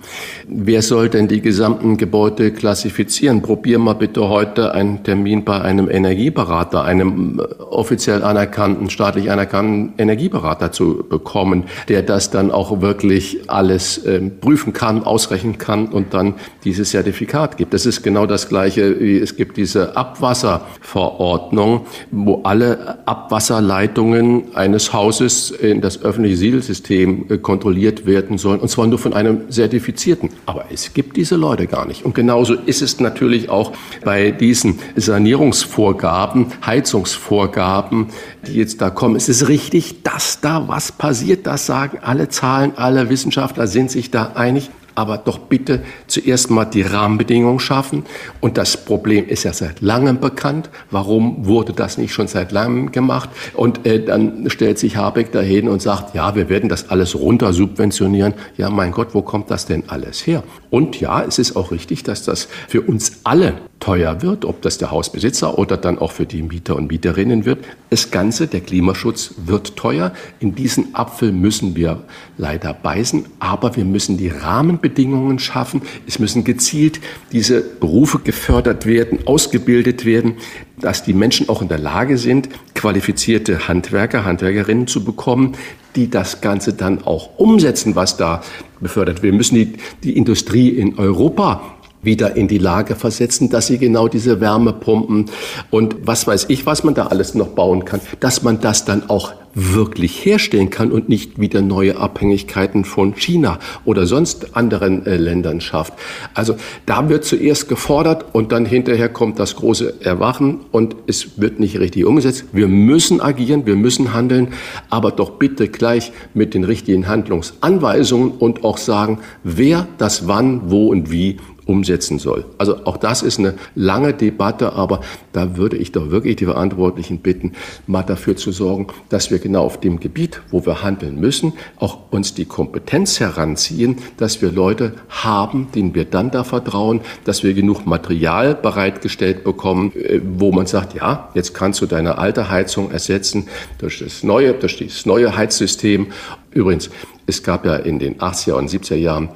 Wer 0.47 0.81
soll 0.81 1.09
denn 1.09 1.27
die 1.27 1.41
gesamten 1.41 1.97
Gebäude 1.97 2.51
klassifizieren? 2.51 3.41
Probier 3.41 3.79
mal 3.79 3.93
bitte 3.93 4.29
heute 4.29 4.73
einen 4.73 5.03
Termin 5.03 5.45
bei 5.45 5.61
einem 5.61 5.89
Energieberater, 5.89 6.83
einem 6.83 7.41
offiziell 7.69 8.23
anerkannten, 8.23 8.89
staatlich 8.89 9.31
anerkannten 9.31 9.93
Energieberater 9.97 10.71
zu 10.71 11.05
bekommen, 11.09 11.63
der 11.87 12.01
das 12.01 12.29
dann 12.31 12.51
auch 12.51 12.81
wirklich 12.81 13.49
alles 13.49 13.97
äh, 13.99 14.19
prüfen 14.19 14.73
kann, 14.73 15.03
ausrechnen 15.03 15.57
kann 15.57 15.87
und 15.87 16.13
dann 16.13 16.35
dieses 16.63 16.91
Zertifikat 16.91 17.57
gibt. 17.57 17.73
Das 17.73 17.85
ist 17.85 18.03
genau 18.03 18.25
das 18.25 18.49
Gleiche 18.49 18.99
wie 18.99 19.19
es 19.19 19.35
gibt 19.35 19.57
diese 19.57 19.95
Abwasserverordnung, 19.95 21.68
wo 22.11 22.41
alle 22.43 22.99
Abwasserleitungen 23.05 24.55
eines 24.55 24.93
Hauses 24.93 25.51
in 25.51 25.81
das 25.81 26.01
öffentliche 26.01 26.37
Siedelsystem 26.37 27.25
äh, 27.29 27.37
kontrolliert 27.37 28.05
werden 28.05 28.37
sollen, 28.37 28.59
und 28.59 28.69
zwar 28.69 28.87
nur 28.87 28.99
von 28.99 29.13
einem 29.13 29.49
Zertifizierten. 29.49 30.29
Aber 30.45 30.65
es 30.71 30.93
gibt 30.93 31.17
diese 31.17 31.35
Leute 31.35 31.67
gar 31.67 31.85
nicht. 31.85 32.05
Und 32.05 32.15
genauso 32.15 32.53
ist 32.53 32.81
es 32.81 32.99
natürlich 32.99 33.49
auch 33.49 33.73
bei 34.03 34.31
diesen 34.31 34.79
Sanierungsvorgaben, 34.95 36.47
Heizungsvorgaben, 36.65 38.07
die 38.47 38.53
jetzt 38.53 38.81
da 38.81 38.89
kommen. 38.89 39.15
Es 39.15 39.29
ist 39.29 39.47
richtig, 39.47 40.03
dass 40.03 40.41
da 40.41 40.67
was 40.67 40.91
passiert. 40.91 41.45
Das 41.47 41.65
sagen 41.65 41.99
alle 42.01 42.29
Zahlen, 42.29 42.73
alle 42.75 43.09
Wissenschaftler 43.09 43.67
sind 43.67 43.91
sich 43.91 44.11
da 44.11 44.31
einig 44.35 44.69
aber 44.99 45.17
doch 45.17 45.39
bitte 45.39 45.81
zuerst 46.07 46.51
mal 46.51 46.65
die 46.65 46.81
Rahmenbedingungen 46.81 47.61
schaffen. 47.61 48.03
Und 48.41 48.57
das 48.57 48.75
Problem 48.75 49.25
ist 49.29 49.43
ja 49.43 49.53
seit 49.53 49.79
langem 49.79 50.19
bekannt. 50.19 50.69
Warum 50.91 51.45
wurde 51.45 51.71
das 51.71 51.97
nicht 51.97 52.11
schon 52.11 52.27
seit 52.27 52.51
langem 52.51 52.91
gemacht? 52.91 53.29
Und 53.53 53.85
äh, 53.85 54.03
dann 54.03 54.49
stellt 54.49 54.77
sich 54.77 54.97
Habeck 54.97 55.31
dahin 55.31 55.69
und 55.69 55.81
sagt, 55.81 56.15
ja, 56.15 56.35
wir 56.35 56.49
werden 56.49 56.67
das 56.67 56.89
alles 56.89 57.15
runter 57.15 57.53
subventionieren. 57.53 58.33
Ja, 58.57 58.69
mein 58.69 58.91
Gott, 58.91 59.13
wo 59.13 59.21
kommt 59.21 59.49
das 59.49 59.65
denn 59.65 59.85
alles 59.87 60.27
her? 60.27 60.43
Und 60.69 60.99
ja, 60.99 61.23
es 61.23 61.39
ist 61.39 61.55
auch 61.55 61.71
richtig, 61.71 62.03
dass 62.03 62.23
das 62.23 62.49
für 62.67 62.81
uns 62.81 63.21
alle 63.23 63.53
teuer 63.79 64.21
wird, 64.21 64.45
ob 64.45 64.61
das 64.61 64.77
der 64.77 64.91
Hausbesitzer 64.91 65.57
oder 65.57 65.77
dann 65.77 65.99
auch 65.99 66.11
für 66.11 66.25
die 66.25 66.41
Mieter 66.41 66.75
und 66.75 66.91
Mieterinnen 66.91 67.45
wird. 67.45 67.63
Das 67.89 68.11
Ganze, 68.11 68.47
der 68.47 68.61
Klimaschutz 68.61 69.35
wird 69.45 69.75
teuer. 69.75 70.13
In 70.39 70.55
diesen 70.55 70.93
Apfel 70.95 71.31
müssen 71.31 71.75
wir 71.75 72.03
leider 72.37 72.73
beißen, 72.73 73.25
aber 73.39 73.75
wir 73.75 73.85
müssen 73.85 74.17
die 74.17 74.29
Rahmenbedingungen 74.29 75.39
schaffen. 75.39 75.81
Es 76.07 76.19
müssen 76.19 76.43
gezielt 76.43 76.99
diese 77.31 77.61
Berufe 77.61 78.19
gefördert 78.19 78.85
werden, 78.85 79.19
ausgebildet 79.25 80.05
werden, 80.05 80.35
dass 80.79 81.03
die 81.03 81.13
Menschen 81.13 81.49
auch 81.49 81.61
in 81.61 81.67
der 81.67 81.79
Lage 81.79 82.17
sind, 82.17 82.49
qualifizierte 82.75 83.67
Handwerker, 83.67 84.25
Handwerkerinnen 84.25 84.87
zu 84.87 85.03
bekommen, 85.03 85.53
die 85.95 86.09
das 86.09 86.41
Ganze 86.41 86.73
dann 86.73 87.03
auch 87.03 87.37
umsetzen, 87.37 87.95
was 87.95 88.17
da 88.17 88.41
befördert 88.79 89.17
wird. 89.17 89.33
Wir 89.33 89.37
müssen 89.37 89.55
die, 89.55 89.73
die 90.03 90.15
Industrie 90.15 90.69
in 90.69 90.97
Europa 90.97 91.78
wieder 92.01 92.35
in 92.35 92.47
die 92.47 92.57
Lage 92.57 92.95
versetzen, 92.95 93.49
dass 93.49 93.67
sie 93.67 93.77
genau 93.77 94.07
diese 94.07 94.39
Wärmepumpen 94.39 95.25
und 95.69 95.95
was 96.03 96.27
weiß 96.27 96.45
ich, 96.49 96.65
was 96.65 96.83
man 96.83 96.93
da 96.93 97.07
alles 97.07 97.35
noch 97.35 97.49
bauen 97.49 97.85
kann, 97.85 97.99
dass 98.19 98.43
man 98.43 98.61
das 98.61 98.85
dann 98.85 99.09
auch 99.09 99.33
wirklich 99.53 100.25
herstellen 100.25 100.69
kann 100.69 100.91
und 100.91 101.09
nicht 101.09 101.39
wieder 101.39 101.61
neue 101.61 101.97
Abhängigkeiten 101.97 102.85
von 102.85 103.15
China 103.15 103.59
oder 103.85 104.05
sonst 104.05 104.55
anderen 104.55 105.05
äh, 105.05 105.17
Ländern 105.17 105.61
schafft. 105.61 105.93
Also 106.33 106.55
da 106.85 107.09
wird 107.09 107.25
zuerst 107.25 107.67
gefordert 107.67 108.25
und 108.33 108.51
dann 108.51 108.65
hinterher 108.65 109.09
kommt 109.09 109.39
das 109.39 109.55
große 109.55 110.01
Erwachen 110.01 110.61
und 110.71 110.95
es 111.07 111.39
wird 111.39 111.59
nicht 111.59 111.79
richtig 111.79 112.05
umgesetzt. 112.05 112.45
Wir 112.51 112.67
müssen 112.67 113.21
agieren, 113.21 113.65
wir 113.65 113.75
müssen 113.75 114.13
handeln, 114.13 114.49
aber 114.89 115.11
doch 115.11 115.31
bitte 115.31 115.67
gleich 115.67 116.11
mit 116.33 116.53
den 116.53 116.63
richtigen 116.63 117.07
Handlungsanweisungen 117.07 118.31
und 118.31 118.63
auch 118.63 118.77
sagen, 118.77 119.19
wer 119.43 119.87
das 119.97 120.27
wann, 120.27 120.69
wo 120.69 120.87
und 120.87 121.11
wie 121.11 121.37
umsetzen 121.69 122.17
soll. 122.17 122.45
Also 122.57 122.85
auch 122.85 122.97
das 122.97 123.21
ist 123.21 123.37
eine 123.37 123.53
lange 123.75 124.13
Debatte, 124.13 124.73
aber 124.73 125.01
da 125.33 125.55
würde 125.55 125.77
ich 125.77 125.91
doch 125.91 126.09
wirklich 126.09 126.37
die 126.37 126.45
Verantwortlichen 126.45 127.19
bitten, 127.19 127.53
mal 127.85 128.01
dafür 128.01 128.35
zu 128.35 128.51
sorgen, 128.51 128.87
dass 129.09 129.29
wir 129.29 129.37
genau 129.37 129.63
auf 129.63 129.79
dem 129.79 129.99
Gebiet, 129.99 130.41
wo 130.49 130.65
wir 130.65 130.81
handeln 130.81 131.19
müssen, 131.19 131.53
auch 131.77 131.99
uns 132.09 132.33
die 132.33 132.45
Kompetenz 132.45 133.19
heranziehen, 133.19 133.97
dass 134.17 134.41
wir 134.41 134.51
Leute 134.51 134.93
haben, 135.09 135.67
denen 135.75 135.93
wir 135.93 136.05
dann 136.05 136.31
da 136.31 136.43
vertrauen, 136.43 137.01
dass 137.23 137.43
wir 137.43 137.53
genug 137.53 137.85
Material 137.85 138.55
bereitgestellt 138.55 139.43
bekommen, 139.43 139.91
äh, 139.95 140.19
wo 140.23 140.51
man 140.51 140.65
sagt, 140.65 140.95
ja, 140.95 141.29
jetzt 141.35 141.53
kannst 141.53 141.81
du 141.81 141.85
deine 141.85 142.17
alte 142.17 142.49
Heizung 142.49 142.89
ersetzen 142.89 143.47
durch 143.77 143.99
das 143.99 144.23
neue, 144.23 144.53
durch 144.53 144.77
das 144.77 145.05
neue 145.05 145.37
Heizsystem. 145.37 146.07
Übrigens, 146.51 146.89
es 147.27 147.43
gab 147.43 147.63
ja 147.63 147.75
in 147.75 147.99
den 147.99 148.17
80er 148.17 148.53
und 148.53 148.71
70er 148.71 148.95
Jahren 148.95 149.29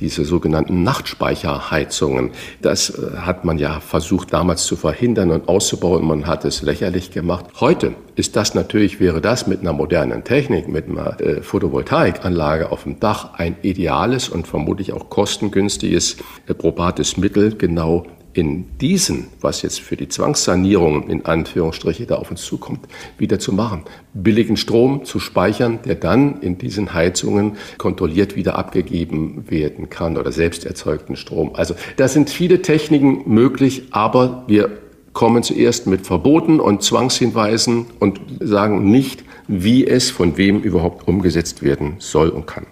diese 0.00 0.26
sogenannten 0.26 0.82
Nachtspeicherheizungen. 0.82 2.32
Das 2.60 2.90
äh, 2.90 3.16
hat 3.16 3.46
man 3.46 3.58
ja 3.58 3.80
versucht 3.80 4.34
damals 4.34 4.66
zu 4.66 4.76
verhindern 4.76 5.30
und 5.30 5.48
auszubauen. 5.48 6.04
Man 6.06 6.26
hat 6.26 6.44
es 6.44 6.60
lächerlich 6.60 7.10
gemacht. 7.10 7.46
Heute 7.60 7.94
ist 8.16 8.36
das 8.36 8.54
natürlich, 8.54 9.00
wäre 9.00 9.22
das 9.22 9.46
mit 9.46 9.60
einer 9.60 9.72
modernen 9.72 10.24
Technik, 10.24 10.68
mit 10.68 10.88
einer 10.88 11.18
äh, 11.20 11.40
Photovoltaikanlage 11.40 12.70
auf 12.70 12.82
dem 12.82 13.00
Dach 13.00 13.34
ein 13.38 13.56
ideales 13.62 14.28
und 14.28 14.46
vermutlich 14.46 14.92
auch 14.92 15.08
kostengünstiges, 15.08 16.18
äh, 16.48 16.54
probates 16.54 17.16
Mittel, 17.16 17.56
genau 17.56 18.04
in 18.38 18.66
diesen, 18.78 19.26
was 19.40 19.62
jetzt 19.62 19.80
für 19.80 19.96
die 19.96 20.08
Zwangssanierung 20.08 21.08
in 21.08 21.26
Anführungsstriche 21.26 22.06
da 22.06 22.14
auf 22.14 22.30
uns 22.30 22.42
zukommt, 22.42 22.86
wieder 23.18 23.40
zu 23.40 23.52
machen. 23.52 23.82
Billigen 24.14 24.56
Strom 24.56 25.04
zu 25.04 25.18
speichern, 25.18 25.80
der 25.84 25.96
dann 25.96 26.40
in 26.40 26.56
diesen 26.56 26.94
Heizungen 26.94 27.56
kontrolliert 27.78 28.36
wieder 28.36 28.56
abgegeben 28.56 29.46
werden 29.48 29.90
kann 29.90 30.16
oder 30.16 30.30
selbst 30.30 30.64
erzeugten 30.64 31.16
Strom. 31.16 31.56
Also 31.56 31.74
da 31.96 32.06
sind 32.06 32.30
viele 32.30 32.62
Techniken 32.62 33.22
möglich, 33.26 33.88
aber 33.90 34.44
wir 34.46 34.70
kommen 35.12 35.42
zuerst 35.42 35.88
mit 35.88 36.06
Verboten 36.06 36.60
und 36.60 36.84
Zwangshinweisen 36.84 37.86
und 37.98 38.20
sagen 38.38 38.88
nicht, 38.88 39.24
wie 39.48 39.84
es 39.84 40.12
von 40.12 40.36
wem 40.36 40.60
überhaupt 40.60 41.08
umgesetzt 41.08 41.64
werden 41.64 41.96
soll 41.98 42.28
und 42.28 42.46
kann. 42.46 42.66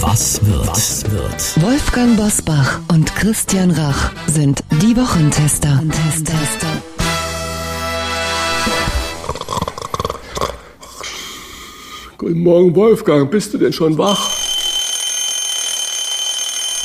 Was 0.00 0.44
wird? 0.44 0.66
Was 0.66 1.10
wird? 1.10 1.62
Wolfgang 1.62 2.16
Bosbach 2.16 2.80
und 2.88 3.14
Christian 3.14 3.70
Rach 3.70 4.10
sind 4.26 4.64
die 4.80 4.96
Wochentester. 4.96 5.82
Guten 12.16 12.42
Morgen, 12.42 12.74
Wolfgang. 12.74 13.30
Bist 13.30 13.52
du 13.52 13.58
denn 13.58 13.72
schon 13.72 13.98
wach? 13.98 14.30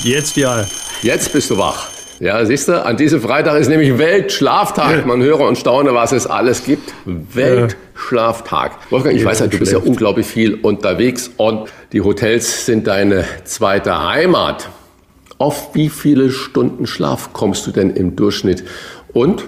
Jetzt 0.04 0.36
ja. 0.36 0.68
Jetzt 1.02 1.32
bist 1.32 1.50
du 1.50 1.58
wach. 1.58 1.90
Ja, 2.20 2.44
siehst 2.46 2.68
du, 2.68 2.84
an 2.84 2.98
diesem 2.98 3.22
Freitag 3.22 3.60
ist 3.60 3.68
nämlich 3.68 3.98
Weltschlaftag. 4.00 5.06
Man 5.06 5.22
höre 5.22 5.42
und 5.42 5.56
staune, 5.58 5.94
was 5.94 6.12
es 6.12 6.26
alles 6.26 6.64
gibt. 6.64 6.94
Weltschlaftag. 7.06 8.72
Wolfgang, 8.90 9.16
ich 9.16 9.24
weiß 9.24 9.42
ja, 9.42 9.48
du 9.48 9.60
bist 9.60 9.72
ja 9.72 9.78
unglaublich 9.78 10.26
viel 10.26 10.56
unterwegs 10.56 11.30
und 11.38 11.70
die 11.92 12.02
Hotels 12.02 12.66
sind 12.66 12.88
deine 12.88 13.26
zweite 13.44 14.04
Heimat. 14.08 14.70
Auf 15.38 15.76
wie 15.76 15.90
viele 15.90 16.32
Stunden 16.32 16.88
Schlaf 16.88 17.34
kommst 17.34 17.68
du 17.68 17.72
denn 17.72 17.92
im 17.92 18.16
Durchschnitt? 18.16 18.64
Und 19.14 19.48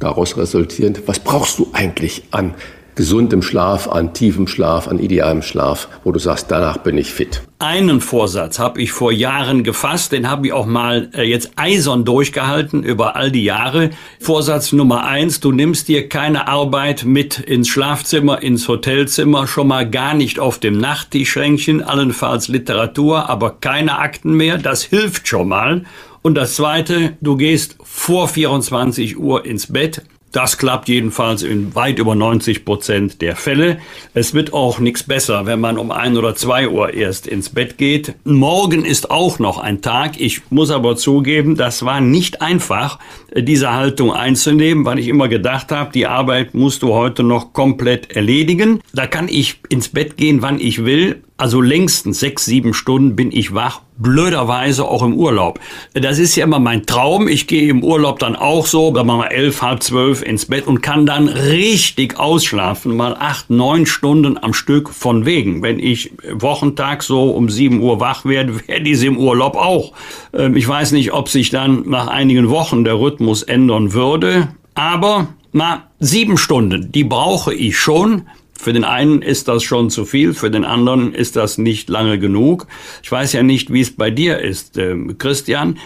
daraus 0.00 0.36
resultierend, 0.36 1.02
was 1.06 1.20
brauchst 1.20 1.60
du 1.60 1.68
eigentlich 1.72 2.24
an 2.32 2.54
gesundem 2.98 3.42
Schlaf, 3.42 3.88
an 3.88 4.12
tiefem 4.12 4.48
Schlaf, 4.48 4.88
an 4.88 4.98
idealem 4.98 5.40
Schlaf, 5.42 5.86
wo 6.02 6.10
du 6.10 6.18
sagst, 6.18 6.50
danach 6.50 6.78
bin 6.78 6.98
ich 6.98 7.12
fit? 7.12 7.42
Einen 7.60 8.00
Vorsatz 8.00 8.58
habe 8.58 8.82
ich 8.82 8.90
vor 8.90 9.12
Jahren 9.12 9.62
gefasst, 9.62 10.10
den 10.10 10.28
habe 10.28 10.48
ich 10.48 10.52
auch 10.52 10.66
mal 10.66 11.08
äh, 11.14 11.22
jetzt 11.22 11.52
eisern 11.54 12.04
durchgehalten 12.04 12.82
über 12.82 13.14
all 13.14 13.30
die 13.30 13.44
Jahre. 13.44 13.90
Vorsatz 14.18 14.72
Nummer 14.72 15.04
eins, 15.04 15.38
du 15.38 15.52
nimmst 15.52 15.86
dir 15.86 16.08
keine 16.08 16.48
Arbeit 16.48 17.04
mit 17.04 17.38
ins 17.38 17.68
Schlafzimmer, 17.68 18.42
ins 18.42 18.66
Hotelzimmer, 18.66 19.46
schon 19.46 19.68
mal 19.68 19.88
gar 19.88 20.14
nicht 20.14 20.40
auf 20.40 20.58
dem 20.58 20.76
Nachttischschränkchen, 20.78 21.84
allenfalls 21.84 22.48
Literatur, 22.48 23.30
aber 23.30 23.58
keine 23.60 24.00
Akten 24.00 24.34
mehr, 24.34 24.58
das 24.58 24.82
hilft 24.82 25.28
schon 25.28 25.48
mal. 25.48 25.84
Und 26.22 26.34
das 26.34 26.56
zweite, 26.56 27.16
du 27.20 27.36
gehst 27.36 27.76
vor 27.80 28.26
24 28.26 29.16
Uhr 29.18 29.46
ins 29.46 29.72
Bett, 29.72 30.02
das 30.32 30.58
klappt 30.58 30.88
jedenfalls 30.88 31.42
in 31.42 31.74
weit 31.74 31.98
über 31.98 32.14
90 32.14 32.64
Prozent 32.64 33.22
der 33.22 33.36
Fälle. 33.36 33.78
Es 34.14 34.34
wird 34.34 34.52
auch 34.52 34.78
nichts 34.78 35.02
besser, 35.02 35.46
wenn 35.46 35.60
man 35.60 35.78
um 35.78 35.90
ein 35.90 36.16
oder 36.16 36.34
zwei 36.34 36.68
Uhr 36.68 36.92
erst 36.92 37.26
ins 37.26 37.48
Bett 37.48 37.78
geht. 37.78 38.14
Morgen 38.24 38.84
ist 38.84 39.10
auch 39.10 39.38
noch 39.38 39.58
ein 39.58 39.80
Tag. 39.80 40.20
Ich 40.20 40.42
muss 40.50 40.70
aber 40.70 40.96
zugeben, 40.96 41.56
das 41.56 41.84
war 41.84 42.00
nicht 42.00 42.42
einfach, 42.42 42.98
diese 43.34 43.72
Haltung 43.72 44.12
einzunehmen, 44.12 44.84
weil 44.84 44.98
ich 44.98 45.08
immer 45.08 45.28
gedacht 45.28 45.72
habe, 45.72 45.92
die 45.92 46.06
Arbeit 46.06 46.54
musst 46.54 46.82
du 46.82 46.92
heute 46.92 47.22
noch 47.22 47.52
komplett 47.52 48.14
erledigen. 48.14 48.80
Da 48.92 49.06
kann 49.06 49.28
ich 49.28 49.60
ins 49.68 49.88
Bett 49.88 50.16
gehen, 50.16 50.42
wann 50.42 50.60
ich 50.60 50.84
will. 50.84 51.22
Also 51.40 51.60
längstens 51.60 52.18
sechs, 52.18 52.46
sieben 52.46 52.74
Stunden 52.74 53.14
bin 53.14 53.30
ich 53.30 53.54
wach, 53.54 53.82
blöderweise 53.96 54.84
auch 54.84 55.04
im 55.04 55.14
Urlaub. 55.14 55.60
Das 55.94 56.18
ist 56.18 56.34
ja 56.34 56.42
immer 56.42 56.58
mein 56.58 56.84
Traum. 56.84 57.28
Ich 57.28 57.46
gehe 57.46 57.68
im 57.68 57.84
Urlaub 57.84 58.18
dann 58.18 58.34
auch 58.34 58.66
so, 58.66 58.92
sagen 58.92 59.06
wir 59.06 59.18
mal 59.18 59.28
elf, 59.28 59.62
halb 59.62 59.84
zwölf 59.84 60.22
ins 60.22 60.46
Bett 60.46 60.66
und 60.66 60.82
kann 60.82 61.06
dann 61.06 61.28
richtig 61.28 62.18
ausschlafen, 62.18 62.96
mal 62.96 63.14
acht, 63.16 63.50
neun 63.50 63.86
Stunden 63.86 64.36
am 64.36 64.52
Stück 64.52 64.90
von 64.90 65.26
wegen. 65.26 65.62
Wenn 65.62 65.78
ich 65.78 66.10
Wochentag 66.32 67.04
so 67.04 67.30
um 67.30 67.48
sieben 67.48 67.82
Uhr 67.82 68.00
wach 68.00 68.24
werde, 68.24 68.54
werde 68.66 68.90
ich 68.90 69.00
im 69.04 69.16
Urlaub 69.16 69.54
auch. 69.54 69.92
Ähm, 70.32 70.56
ich 70.56 70.66
weiß 70.66 70.90
nicht, 70.90 71.12
ob 71.12 71.28
sich 71.28 71.50
dann 71.50 71.88
nach 71.88 72.08
einigen 72.08 72.48
Wochen 72.48 72.82
der 72.82 72.98
Rhythmus 72.98 73.44
ändern 73.44 73.92
würde, 73.92 74.48
aber 74.74 75.28
na, 75.52 75.84
sieben 76.00 76.36
Stunden, 76.36 76.90
die 76.90 77.04
brauche 77.04 77.54
ich 77.54 77.78
schon. 77.78 78.22
Für 78.58 78.72
den 78.72 78.84
einen 78.84 79.22
ist 79.22 79.46
das 79.46 79.62
schon 79.62 79.88
zu 79.88 80.04
viel, 80.04 80.34
für 80.34 80.50
den 80.50 80.64
anderen 80.64 81.14
ist 81.14 81.36
das 81.36 81.58
nicht 81.58 81.88
lange 81.88 82.18
genug. 82.18 82.66
Ich 83.04 83.10
weiß 83.10 83.32
ja 83.32 83.44
nicht, 83.44 83.72
wie 83.72 83.80
es 83.80 83.94
bei 83.94 84.10
dir 84.10 84.40
ist, 84.40 84.76
äh, 84.76 84.96
Christian. 85.16 85.78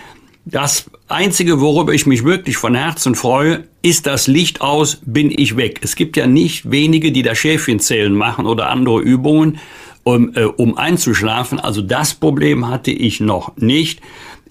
Das 0.47 0.91
Einzige, 1.07 1.61
worüber 1.61 1.93
ich 1.93 2.07
mich 2.07 2.25
wirklich 2.25 2.57
von 2.57 2.75
Herzen 2.75 3.15
freue, 3.15 3.65
ist 3.83 4.07
das 4.07 4.27
Licht 4.27 4.63
aus, 4.63 5.01
bin 5.05 5.31
ich 5.31 5.57
weg. 5.59 5.81
Es 5.83 5.97
gibt 5.97 6.17
ja 6.17 6.27
nicht 6.27 6.71
wenige, 6.71 7.13
die 7.13 7.23
da 7.23 7.35
Schäfchenzählen 7.35 8.15
machen 8.15 8.47
oder 8.47 8.71
andere 8.71 9.01
Übungen, 9.01 9.59
um, 10.03 10.35
äh, 10.35 10.45
um 10.45 10.79
einzuschlafen. 10.79 11.61
Also 11.61 11.83
das 11.83 12.15
Problem 12.15 12.69
hatte 12.69 12.91
ich 12.91 13.21
noch 13.21 13.55
nicht. 13.59 14.01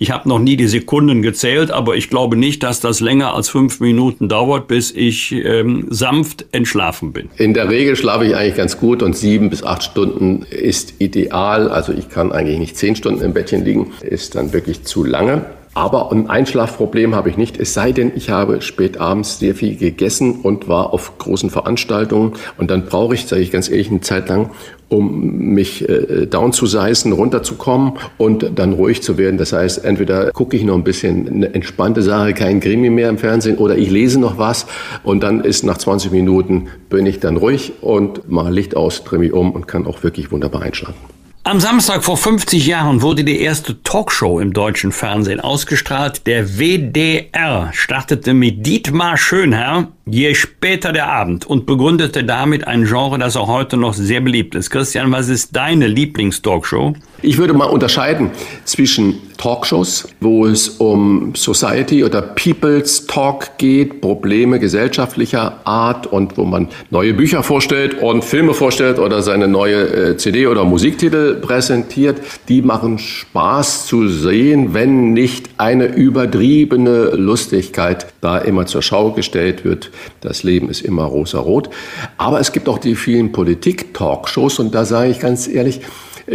Ich 0.02 0.10
habe 0.10 0.28
noch 0.28 0.40
nie 0.40 0.58
die 0.58 0.66
Sekunden 0.66 1.22
gezählt, 1.22 1.70
aber 1.70 1.96
ich 1.96 2.10
glaube 2.10 2.36
nicht, 2.36 2.64
dass 2.64 2.80
das 2.80 3.02
länger 3.02 3.36
als 3.36 3.50
fünf 3.50 3.80
Minuten 3.82 4.30
dauert, 4.30 4.68
bis 4.68 4.90
ich 4.90 5.32
ähm, 5.32 5.86
sanft 5.92 6.46
entschlafen 6.54 7.14
bin. 7.14 7.30
In 7.38 7.54
der 7.54 7.70
Regel 7.70 7.96
schlafe 7.96 8.26
ich 8.26 8.36
eigentlich 8.36 8.56
ganz 8.56 8.80
gut 8.80 9.04
und 9.04 9.16
sieben 9.16 9.52
bis 9.52 9.62
acht 9.62 9.84
Stunden 9.84 10.42
ist 10.50 10.96
ideal. 10.98 11.70
Also 11.70 11.94
ich 11.94 12.10
kann 12.10 12.32
eigentlich 12.32 12.58
nicht 12.58 12.78
zehn 12.78 12.96
Stunden 12.96 13.22
im 13.22 13.34
Bettchen 13.34 13.64
liegen, 13.64 13.92
ist 14.02 14.34
dann 14.34 14.54
wirklich 14.54 14.86
zu 14.86 15.04
lange. 15.04 15.46
Aber 15.73 16.12
ein 16.12 16.29
Einschlafproblem 16.29 17.15
habe 17.15 17.29
ich 17.29 17.38
nicht, 17.38 17.57
es 17.57 17.73
sei 17.73 17.93
denn, 17.93 18.12
ich 18.15 18.29
habe 18.29 18.62
spät 18.62 18.99
abends 18.99 19.39
sehr 19.39 19.55
viel 19.55 19.77
gegessen 19.77 20.41
und 20.43 20.67
war 20.67 20.93
auf 20.93 21.17
großen 21.17 21.49
Veranstaltungen. 21.49 22.34
Und 22.57 22.69
dann 22.69 22.86
brauche 22.86 23.15
ich, 23.15 23.25
sage 23.25 23.41
ich 23.41 23.51
ganz 23.51 23.69
ehrlich, 23.69 23.89
eine 23.89 24.01
Zeit 24.01 24.27
lang, 24.27 24.49
um 24.89 25.53
mich 25.53 25.88
äh, 25.88 26.27
down 26.27 26.51
zu 26.51 26.65
seißen, 26.65 27.13
runterzukommen 27.13 27.93
und 28.17 28.60
dann 28.60 28.73
ruhig 28.73 29.01
zu 29.01 29.17
werden. 29.17 29.38
Das 29.38 29.53
heißt, 29.53 29.86
entweder 29.86 30.31
gucke 30.31 30.57
ich 30.57 30.63
noch 30.65 30.75
ein 30.75 30.84
bisschen 30.84 31.29
eine 31.29 31.53
entspannte 31.53 32.01
Sache, 32.01 32.34
kein 32.34 32.60
Krimi 32.60 32.89
mehr 32.89 33.07
im 33.07 33.17
Fernsehen, 33.17 33.57
oder 33.57 33.77
ich 33.77 33.89
lese 33.89 34.19
noch 34.19 34.38
was 34.38 34.65
und 35.03 35.23
dann 35.23 35.41
ist 35.45 35.63
nach 35.63 35.77
20 35.77 36.12
Minuten 36.12 36.67
bin 36.89 37.05
ich 37.05 37.21
dann 37.21 37.38
ruhig 37.38 37.71
und 37.79 38.29
mache 38.29 38.51
Licht 38.51 38.75
aus, 38.75 39.05
drehe 39.05 39.19
mich 39.19 39.31
um 39.31 39.51
und 39.51 39.67
kann 39.67 39.88
auch 39.88 40.03
wirklich 40.03 40.34
wunderbar 40.34 40.63
einschlafen. 40.63 41.20
Am 41.43 41.60
Samstag 41.60 42.04
vor 42.04 42.17
50 42.17 42.67
Jahren 42.67 43.01
wurde 43.01 43.23
die 43.23 43.39
erste 43.39 43.82
Talkshow 43.82 44.39
im 44.39 44.54
deutschen 44.54 44.91
Fernsehen 44.91 45.39
ausgestrahlt. 45.39 46.27
Der 46.27 46.60
WDR 46.60 47.71
startete 47.73 48.36
mit 48.36 48.63
Dietmar 48.63 49.17
Schönherr, 49.17 49.88
je 50.06 50.36
später 50.36 50.93
der 50.93 51.08
Abend 51.08 51.47
und 51.47 51.65
begründete 51.65 52.23
damit 52.23 52.67
ein 52.67 52.86
Genre, 52.86 53.17
das 53.17 53.38
auch 53.38 53.47
heute 53.47 53.75
noch 53.75 53.95
sehr 53.95 54.21
beliebt 54.21 54.54
ist. 54.54 54.69
Christian, 54.69 55.12
was 55.12 55.30
ist 55.30 55.56
deine 55.56 55.88
Lieblingstalkshow? 55.88 56.93
Ich 57.23 57.38
würde 57.38 57.53
mal 57.53 57.65
unterscheiden 57.65 58.31
zwischen 58.65 59.15
Talkshows, 59.38 60.07
wo 60.21 60.47
es 60.47 60.69
um 60.69 61.34
Society 61.36 62.03
oder 62.03 62.21
People's 62.21 63.05
Talk 63.05 63.60
geht, 63.60 64.01
Probleme 64.01 64.60
gesellschaftlicher 64.60 65.60
Art 65.63 66.07
und 66.07 66.38
wo 66.38 66.45
man 66.45 66.69
neue 66.89 67.13
Bücher 67.13 67.43
vorstellt 67.43 68.01
und 68.01 68.25
Filme 68.25 68.55
vorstellt 68.55 68.97
oder 68.97 69.21
seine 69.21 69.47
neue 69.47 70.12
äh, 70.12 70.17
CD 70.17 70.47
oder 70.47 70.63
Musiktitel 70.63 71.36
präsentiert. 71.36 72.21
Die 72.49 72.63
machen 72.63 72.97
Spaß 72.97 73.86
zu 73.86 74.07
sehen, 74.07 74.73
wenn 74.73 75.13
nicht 75.13 75.49
eine 75.57 75.86
übertriebene 75.86 77.12
Lustigkeit 77.12 78.07
da 78.21 78.39
immer 78.39 78.65
zur 78.65 78.81
Schau 78.81 79.12
gestellt 79.12 79.63
wird. 79.63 79.91
Das 80.21 80.41
Leben 80.41 80.69
ist 80.69 80.81
immer 80.81 81.03
rosa-rot. 81.03 81.69
Aber 82.17 82.39
es 82.39 82.51
gibt 82.51 82.67
auch 82.67 82.79
die 82.79 82.95
vielen 82.95 83.31
Politik-Talkshows 83.31 84.57
und 84.57 84.73
da 84.73 84.86
sage 84.86 85.12
ich 85.12 85.19
ganz 85.19 85.47
ehrlich, 85.47 85.81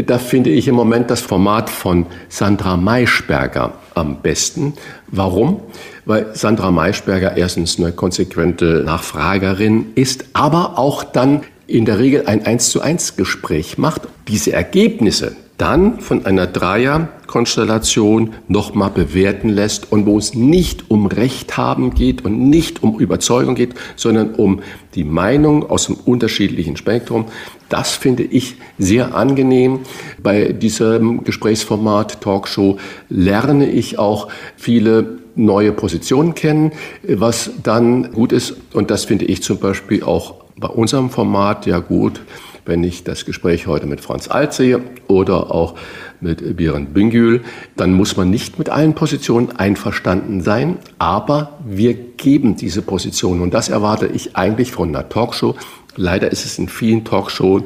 da 0.04 0.18
finde 0.18 0.50
ich 0.50 0.68
im 0.68 0.74
Moment 0.74 1.10
das 1.10 1.22
Format 1.22 1.70
von 1.70 2.06
Sandra 2.28 2.76
Maischberger 2.76 3.74
am 3.94 4.20
besten. 4.20 4.74
Warum? 5.08 5.60
Weil 6.04 6.34
Sandra 6.34 6.70
Maischberger 6.70 7.36
erstens 7.36 7.78
eine 7.78 7.92
konsequente 7.92 8.82
Nachfragerin 8.84 9.86
ist, 9.94 10.26
aber 10.34 10.78
auch 10.78 11.02
dann 11.02 11.42
in 11.66 11.84
der 11.86 11.98
Regel 11.98 12.26
ein 12.26 12.44
1 12.44 12.70
zu 12.70 12.80
1 12.80 13.16
Gespräch 13.16 13.78
macht. 13.78 14.02
Diese 14.28 14.52
Ergebnisse, 14.52 15.34
dann 15.58 16.00
von 16.00 16.26
einer 16.26 16.46
Dreierkonstellation 16.46 18.34
nochmal 18.48 18.90
bewerten 18.90 19.48
lässt 19.48 19.90
und 19.90 20.06
wo 20.06 20.18
es 20.18 20.34
nicht 20.34 20.90
um 20.90 21.06
Recht 21.06 21.56
haben 21.56 21.94
geht 21.94 22.24
und 22.24 22.48
nicht 22.48 22.82
um 22.82 22.98
Überzeugung 22.98 23.54
geht, 23.54 23.74
sondern 23.96 24.34
um 24.34 24.60
die 24.94 25.04
Meinung 25.04 25.68
aus 25.68 25.86
dem 25.86 25.96
unterschiedlichen 25.96 26.76
Spektrum. 26.76 27.26
Das 27.68 27.92
finde 27.92 28.22
ich 28.22 28.56
sehr 28.78 29.14
angenehm. 29.14 29.80
Bei 30.22 30.52
diesem 30.52 31.24
Gesprächsformat 31.24 32.20
Talkshow 32.20 32.78
lerne 33.08 33.70
ich 33.70 33.98
auch 33.98 34.28
viele 34.56 35.18
neue 35.34 35.72
Positionen 35.72 36.34
kennen, 36.34 36.72
was 37.02 37.50
dann 37.62 38.12
gut 38.12 38.32
ist. 38.32 38.56
Und 38.72 38.90
das 38.90 39.04
finde 39.04 39.26
ich 39.26 39.42
zum 39.42 39.58
Beispiel 39.58 40.02
auch 40.02 40.46
bei 40.58 40.68
unserem 40.68 41.10
Format 41.10 41.66
ja 41.66 41.78
gut 41.78 42.22
wenn 42.66 42.84
ich 42.84 43.04
das 43.04 43.24
Gespräch 43.24 43.66
heute 43.66 43.86
mit 43.86 44.00
Franz 44.00 44.28
Alt 44.28 44.52
sehe 44.52 44.82
oder 45.06 45.54
auch 45.54 45.76
mit 46.20 46.56
Biren 46.56 46.86
Büngül, 46.86 47.42
dann 47.76 47.92
muss 47.92 48.16
man 48.16 48.28
nicht 48.30 48.58
mit 48.58 48.68
allen 48.68 48.94
Positionen 48.94 49.52
einverstanden 49.56 50.42
sein, 50.42 50.78
aber 50.98 51.58
wir 51.64 51.94
geben 51.94 52.56
diese 52.56 52.82
Positionen 52.82 53.40
und 53.40 53.54
das 53.54 53.68
erwarte 53.68 54.06
ich 54.06 54.36
eigentlich 54.36 54.72
von 54.72 54.88
einer 54.88 55.08
Talkshow. 55.08 55.54
Leider 55.94 56.30
ist 56.30 56.44
es 56.44 56.58
in 56.58 56.68
vielen 56.68 57.04
Talkshows 57.04 57.62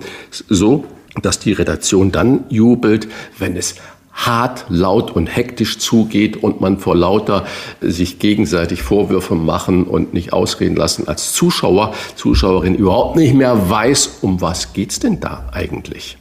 so, 0.49 0.85
dass 1.23 1.39
die 1.39 1.53
Redaktion 1.53 2.13
dann 2.13 2.45
jubelt, 2.49 3.09
wenn 3.39 3.57
es 3.57 3.77
hart, 4.27 4.67
laut 4.69 5.11
und 5.11 5.27
hektisch 5.27 5.79
zugeht 5.79 6.37
und 6.37 6.61
man 6.61 6.79
vor 6.79 6.97
lauter 6.97 7.47
sich 7.81 8.19
gegenseitig 8.19 8.83
Vorwürfe 8.83 9.35
machen 9.35 9.85
und 9.85 10.15
nicht 10.15 10.33
ausreden 10.33 10.77
lassen 10.77 11.09
als 11.09 11.33
Zuschauer, 11.33 11.95
Zuschauerin 12.17 12.75
überhaupt 12.75 13.17
nicht 13.17 13.35
mehr 13.35 13.71
weiß, 13.71 14.19
um 14.23 14.41
was 14.41 14.73
geht's 14.73 14.99
denn 14.99 15.21
da 15.21 15.49
eigentlich. 15.53 16.17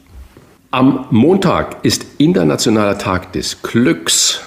Am 0.72 1.08
Montag 1.10 1.84
ist 1.84 2.06
Internationaler 2.20 3.00
Tag 3.00 3.34
des 3.34 3.64
Glücks. 3.64 4.42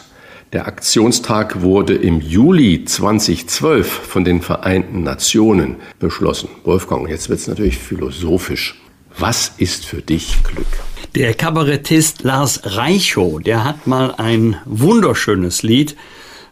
Der 0.52 0.68
Aktionstag 0.68 1.62
wurde 1.62 1.94
im 1.94 2.20
Juli 2.20 2.84
2012 2.84 3.88
von 3.88 4.22
den 4.24 4.40
Vereinten 4.40 5.02
Nationen 5.02 5.76
beschlossen. 5.98 6.48
Wolfgang, 6.64 7.08
jetzt 7.08 7.28
wird 7.28 7.40
es 7.40 7.48
natürlich 7.48 7.78
philosophisch. 7.78 8.80
Was 9.18 9.54
ist 9.56 9.84
für 9.84 10.00
dich 10.00 10.44
Glück? 10.44 10.66
Der 11.14 11.34
Kabarettist 11.34 12.22
Lars 12.22 12.62
Reichow, 12.64 13.38
der 13.38 13.64
hat 13.64 13.86
mal 13.86 14.14
ein 14.16 14.56
wunderschönes 14.64 15.62
Lied 15.62 15.94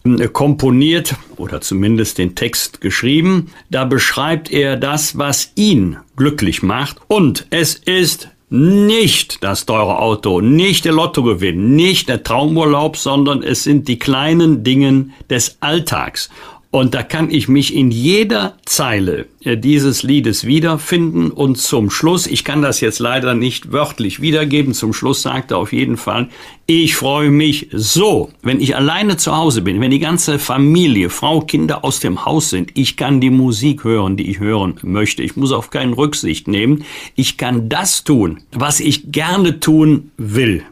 äh, 0.04 0.28
komponiert 0.28 1.14
oder 1.38 1.62
zumindest 1.62 2.18
den 2.18 2.34
Text 2.34 2.82
geschrieben. 2.82 3.52
Da 3.70 3.86
beschreibt 3.86 4.50
er 4.50 4.76
das, 4.76 5.16
was 5.16 5.52
ihn 5.54 5.96
glücklich 6.14 6.62
macht. 6.62 6.98
Und 7.08 7.46
es 7.48 7.74
ist 7.74 8.28
nicht 8.50 9.42
das 9.42 9.64
teure 9.64 9.98
Auto, 9.98 10.42
nicht 10.42 10.84
der 10.84 10.92
Lottogewinn, 10.92 11.74
nicht 11.74 12.10
der 12.10 12.22
Traumurlaub, 12.22 12.98
sondern 12.98 13.42
es 13.42 13.64
sind 13.64 13.88
die 13.88 13.98
kleinen 13.98 14.62
Dingen 14.62 15.14
des 15.30 15.56
Alltags. 15.60 16.28
Und 16.72 16.94
da 16.94 17.02
kann 17.02 17.30
ich 17.30 17.48
mich 17.48 17.74
in 17.74 17.90
jeder 17.90 18.56
Zeile 18.64 19.26
äh, 19.42 19.56
dieses 19.56 20.04
Liedes 20.04 20.46
wiederfinden. 20.46 21.32
Und 21.32 21.58
zum 21.58 21.90
Schluss, 21.90 22.28
ich 22.28 22.44
kann 22.44 22.62
das 22.62 22.80
jetzt 22.80 23.00
leider 23.00 23.34
nicht 23.34 23.72
wörtlich 23.72 24.20
wiedergeben, 24.20 24.72
zum 24.72 24.92
Schluss 24.92 25.22
sagt 25.22 25.50
er 25.50 25.58
auf 25.58 25.72
jeden 25.72 25.96
Fall, 25.96 26.28
ich 26.66 26.94
freue 26.94 27.30
mich 27.30 27.68
so, 27.72 28.30
wenn 28.42 28.60
ich 28.60 28.76
alleine 28.76 29.16
zu 29.16 29.36
Hause 29.36 29.62
bin, 29.62 29.80
wenn 29.80 29.90
die 29.90 29.98
ganze 29.98 30.38
Familie, 30.38 31.10
Frau, 31.10 31.40
Kinder 31.40 31.84
aus 31.84 31.98
dem 31.98 32.24
Haus 32.24 32.50
sind, 32.50 32.70
ich 32.78 32.96
kann 32.96 33.20
die 33.20 33.30
Musik 33.30 33.82
hören, 33.82 34.16
die 34.16 34.30
ich 34.30 34.38
hören 34.38 34.76
möchte. 34.82 35.24
Ich 35.24 35.34
muss 35.34 35.50
auf 35.50 35.70
keinen 35.70 35.94
Rücksicht 35.94 36.46
nehmen. 36.46 36.84
Ich 37.16 37.36
kann 37.36 37.68
das 37.68 38.04
tun, 38.04 38.42
was 38.52 38.78
ich 38.78 39.10
gerne 39.10 39.58
tun 39.58 40.12
will. 40.16 40.62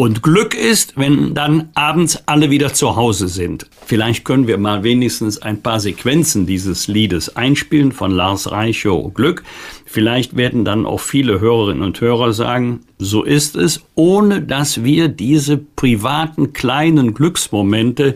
Und 0.00 0.22
Glück 0.22 0.54
ist, 0.54 0.96
wenn 0.96 1.34
dann 1.34 1.70
abends 1.74 2.22
alle 2.26 2.50
wieder 2.50 2.72
zu 2.72 2.94
Hause 2.94 3.26
sind. 3.26 3.66
Vielleicht 3.84 4.24
können 4.24 4.46
wir 4.46 4.56
mal 4.56 4.84
wenigstens 4.84 5.42
ein 5.42 5.60
paar 5.60 5.80
Sequenzen 5.80 6.46
dieses 6.46 6.86
Liedes 6.86 7.34
einspielen 7.34 7.90
von 7.90 8.12
Lars 8.12 8.48
Reichow. 8.48 9.12
Glück. 9.12 9.42
Vielleicht 9.86 10.36
werden 10.36 10.64
dann 10.64 10.86
auch 10.86 11.00
viele 11.00 11.40
Hörerinnen 11.40 11.82
und 11.82 12.00
Hörer 12.00 12.32
sagen, 12.32 12.82
so 12.98 13.24
ist 13.24 13.56
es, 13.56 13.82
ohne 13.96 14.40
dass 14.40 14.84
wir 14.84 15.08
diese 15.08 15.56
privaten 15.56 16.52
kleinen 16.52 17.12
Glücksmomente 17.12 18.14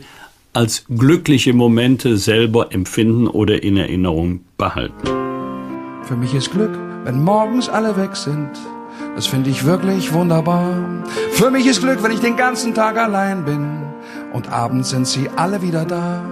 als 0.53 0.85
glückliche 0.89 1.53
Momente 1.53 2.17
selber 2.17 2.73
empfinden 2.73 3.27
oder 3.27 3.61
in 3.65 3.77
Erinnerung 3.77 4.43
behalten. 4.57 5.09
Für 6.05 6.15
mich 6.15 6.33
ist 6.33 6.53
Glück, 6.53 6.79
wenn 7.03 7.25
morgens 7.25 7.69
alle 7.69 7.97
weg 7.97 8.15
sind 8.15 8.51
das 9.15 9.27
finde 9.27 9.51
ich 9.51 9.65
wirklich 9.65 10.13
wunderbar. 10.13 10.75
Für 11.33 11.51
mich 11.51 11.67
ist 11.67 11.81
Glück, 11.81 12.03
wenn 12.03 12.13
ich 12.13 12.21
den 12.21 12.37
ganzen 12.37 12.75
Tag 12.75 12.97
allein 12.97 13.45
bin. 13.45 13.83
Und 14.33 14.51
abends 14.51 14.91
sind 14.91 15.07
sie 15.07 15.29
alle 15.37 15.63
wieder 15.63 15.85
da. 15.85 16.23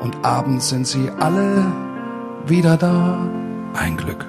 Und 0.00 0.16
abends 0.22 0.68
sind 0.68 0.86
sie 0.86 1.10
alle 1.20 1.64
wieder 2.46 2.76
da. 2.76 3.18
Ein 3.74 3.96
Glück. 3.96 4.26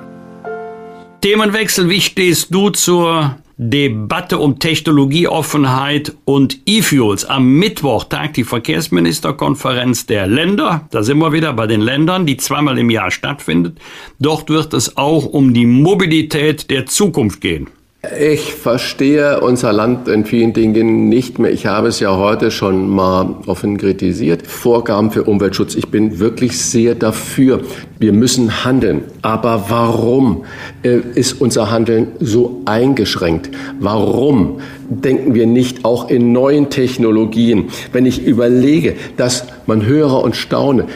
Themenwechsel, 1.22 1.90
wie 1.90 2.02
stehst 2.02 2.54
du 2.54 2.70
zur 2.70 3.38
Debatte 3.70 4.40
um 4.40 4.60
Technologieoffenheit 4.60 6.14
und 6.26 6.60
E-Fuels. 6.66 7.24
Am 7.24 7.54
Mittwoch 7.54 8.04
tagt 8.04 8.36
die 8.36 8.44
Verkehrsministerkonferenz 8.44 10.06
der 10.06 10.28
Länder. 10.28 10.88
Da 10.92 11.02
sind 11.02 11.20
wir 11.20 11.32
wieder 11.32 11.54
bei 11.54 11.66
den 11.66 11.80
Ländern, 11.80 12.26
die 12.26 12.36
zweimal 12.36 12.78
im 12.78 12.90
Jahr 12.90 13.10
stattfindet. 13.10 13.80
Dort 14.20 14.50
wird 14.50 14.74
es 14.74 14.98
auch 14.98 15.26
um 15.26 15.54
die 15.54 15.66
Mobilität 15.66 16.70
der 16.70 16.88
Zukunft 16.88 17.40
gehen. 17.40 17.68
Ich 18.12 18.54
verstehe 18.54 19.40
unser 19.40 19.72
Land 19.72 20.10
in 20.10 20.26
vielen 20.26 20.52
Dingen 20.52 21.08
nicht 21.08 21.40
mehr. 21.40 21.54
Ich 21.54 21.68
habe 21.68 21.88
es 21.88 22.02
ja 22.02 22.18
heute 22.18 22.52
schon 22.52 22.90
mal 22.90 23.38
offen 23.46 23.78
kritisiert. 23.78 24.46
Vorgaben 24.46 25.10
für 25.10 25.24
Umweltschutz. 25.24 25.76
Ich 25.76 25.88
bin 25.88 26.20
wirklich 26.20 26.60
sehr 26.60 26.96
dafür. 26.96 27.62
Wir 28.00 28.12
müssen 28.12 28.66
handeln. 28.66 29.06
Aber 29.22 29.68
warum 29.70 30.44
äh, 30.84 31.00
ist 31.16 31.40
unser 31.40 31.72
Handeln 31.72 32.08
so 32.20 32.62
eingeschränkt? 32.66 33.52
Warum 33.80 34.60
denken 34.90 35.34
wir 35.34 35.48
nicht 35.48 35.86
auch 35.86 36.10
in 36.10 36.34
neuen 36.34 36.70
Technologien? 36.70 37.70
Wenn 37.94 38.06
ich 38.06 38.26
überlege, 38.26 38.96
dass 39.16 39.46
man 39.66 39.86
höre 39.86 40.22
und 40.22 40.36
staune, 40.36 40.88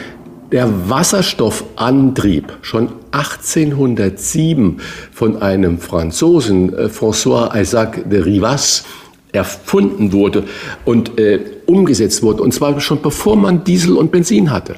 der 0.52 0.88
Wasserstoffantrieb 0.88 2.58
schon 2.62 2.90
1807 3.12 4.80
von 5.12 5.42
einem 5.42 5.78
Franzosen, 5.78 6.72
äh, 6.72 6.86
François 6.86 7.54
Isaac 7.58 8.08
de 8.08 8.20
Rivas, 8.22 8.84
erfunden 9.32 10.12
wurde. 10.12 10.44
Und 10.84 11.18
äh, 11.18 11.40
umgesetzt 11.68 12.22
wurde. 12.22 12.42
Und 12.42 12.52
zwar 12.52 12.80
schon 12.80 13.02
bevor 13.02 13.36
man 13.36 13.62
Diesel 13.62 13.96
und 13.96 14.10
Benzin 14.10 14.50
hatte. 14.50 14.76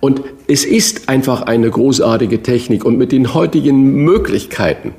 Und 0.00 0.22
es 0.48 0.64
ist 0.64 1.08
einfach 1.08 1.42
eine 1.42 1.70
großartige 1.70 2.42
Technik 2.42 2.84
und 2.84 2.98
mit 2.98 3.12
den 3.12 3.34
heutigen 3.34 4.04
Möglichkeiten. 4.04 4.92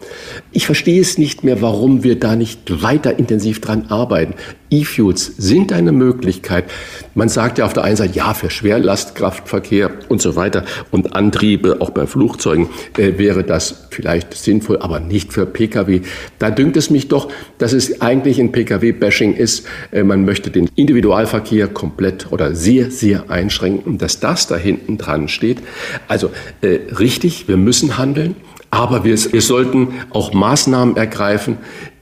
Ich 0.52 0.65
verstehe 0.65 1.02
es 1.02 1.17
nicht 1.17 1.43
mehr, 1.43 1.62
warum 1.62 2.04
wir 2.04 2.19
da 2.19 2.36
nicht 2.36 2.82
weiter 2.84 3.17
intensiv 3.17 3.62
dran 3.62 3.88
arbeiten. 3.89 4.36
E-Fuels 4.74 5.34
sind 5.38 5.72
eine 5.72 5.91
Möglichkeit. 5.91 6.65
Man 7.13 7.30
sagt 7.30 7.60
ja 7.60 7.65
auf 7.65 7.74
der 7.74 7.84
einen 7.84 7.96
Seite, 7.96 8.15
ja, 8.15 8.34
für 8.34 8.50
Schwerlastkraftverkehr 8.50 9.91
und 10.10 10.22
so 10.22 10.36
weiter 10.36 10.65
und 10.89 11.15
Antriebe, 11.15 11.78
auch 11.80 11.91
bei 11.91 12.08
Flugzeugen, 12.08 12.69
äh, 12.98 13.17
wäre 13.17 13.43
das 13.43 13.88
vielleicht 13.91 14.34
sinnvoll, 14.34 14.80
aber 14.80 15.00
nicht 15.00 15.32
für 15.32 15.46
Pkw. 15.46 16.02
Da 16.39 16.50
dünkt 16.50 16.78
es 16.78 16.89
mich 16.89 17.08
doch, 17.08 17.30
dass 17.60 17.74
es 17.74 18.02
eigentlich 18.02 18.39
ein 18.39 18.52
Pkw-Bashing 18.52 19.36
ist. 19.36 19.67
Äh, 19.91 20.04
man 20.04 20.26
möchte 20.26 20.50
den 20.50 20.69
Individualverkehr 21.23 21.67
komplett 21.67 22.31
oder 22.31 22.55
sehr, 22.55 22.91
sehr 22.91 23.29
einschränken, 23.29 23.97
dass 23.97 24.19
das 24.19 24.47
da 24.47 24.55
hinten 24.55 24.97
dran 24.97 25.27
steht. 25.27 25.59
Also 26.07 26.31
äh, 26.62 26.79
richtig, 26.99 27.47
wir 27.47 27.57
müssen 27.57 27.97
handeln. 27.97 28.36
Aber 28.69 29.03
wir, 29.03 29.15
wir, 29.31 29.41
sollten 29.41 29.93
auch 30.09 30.33
Maßnahmen 30.33 30.97
ergreifen, 30.97 31.59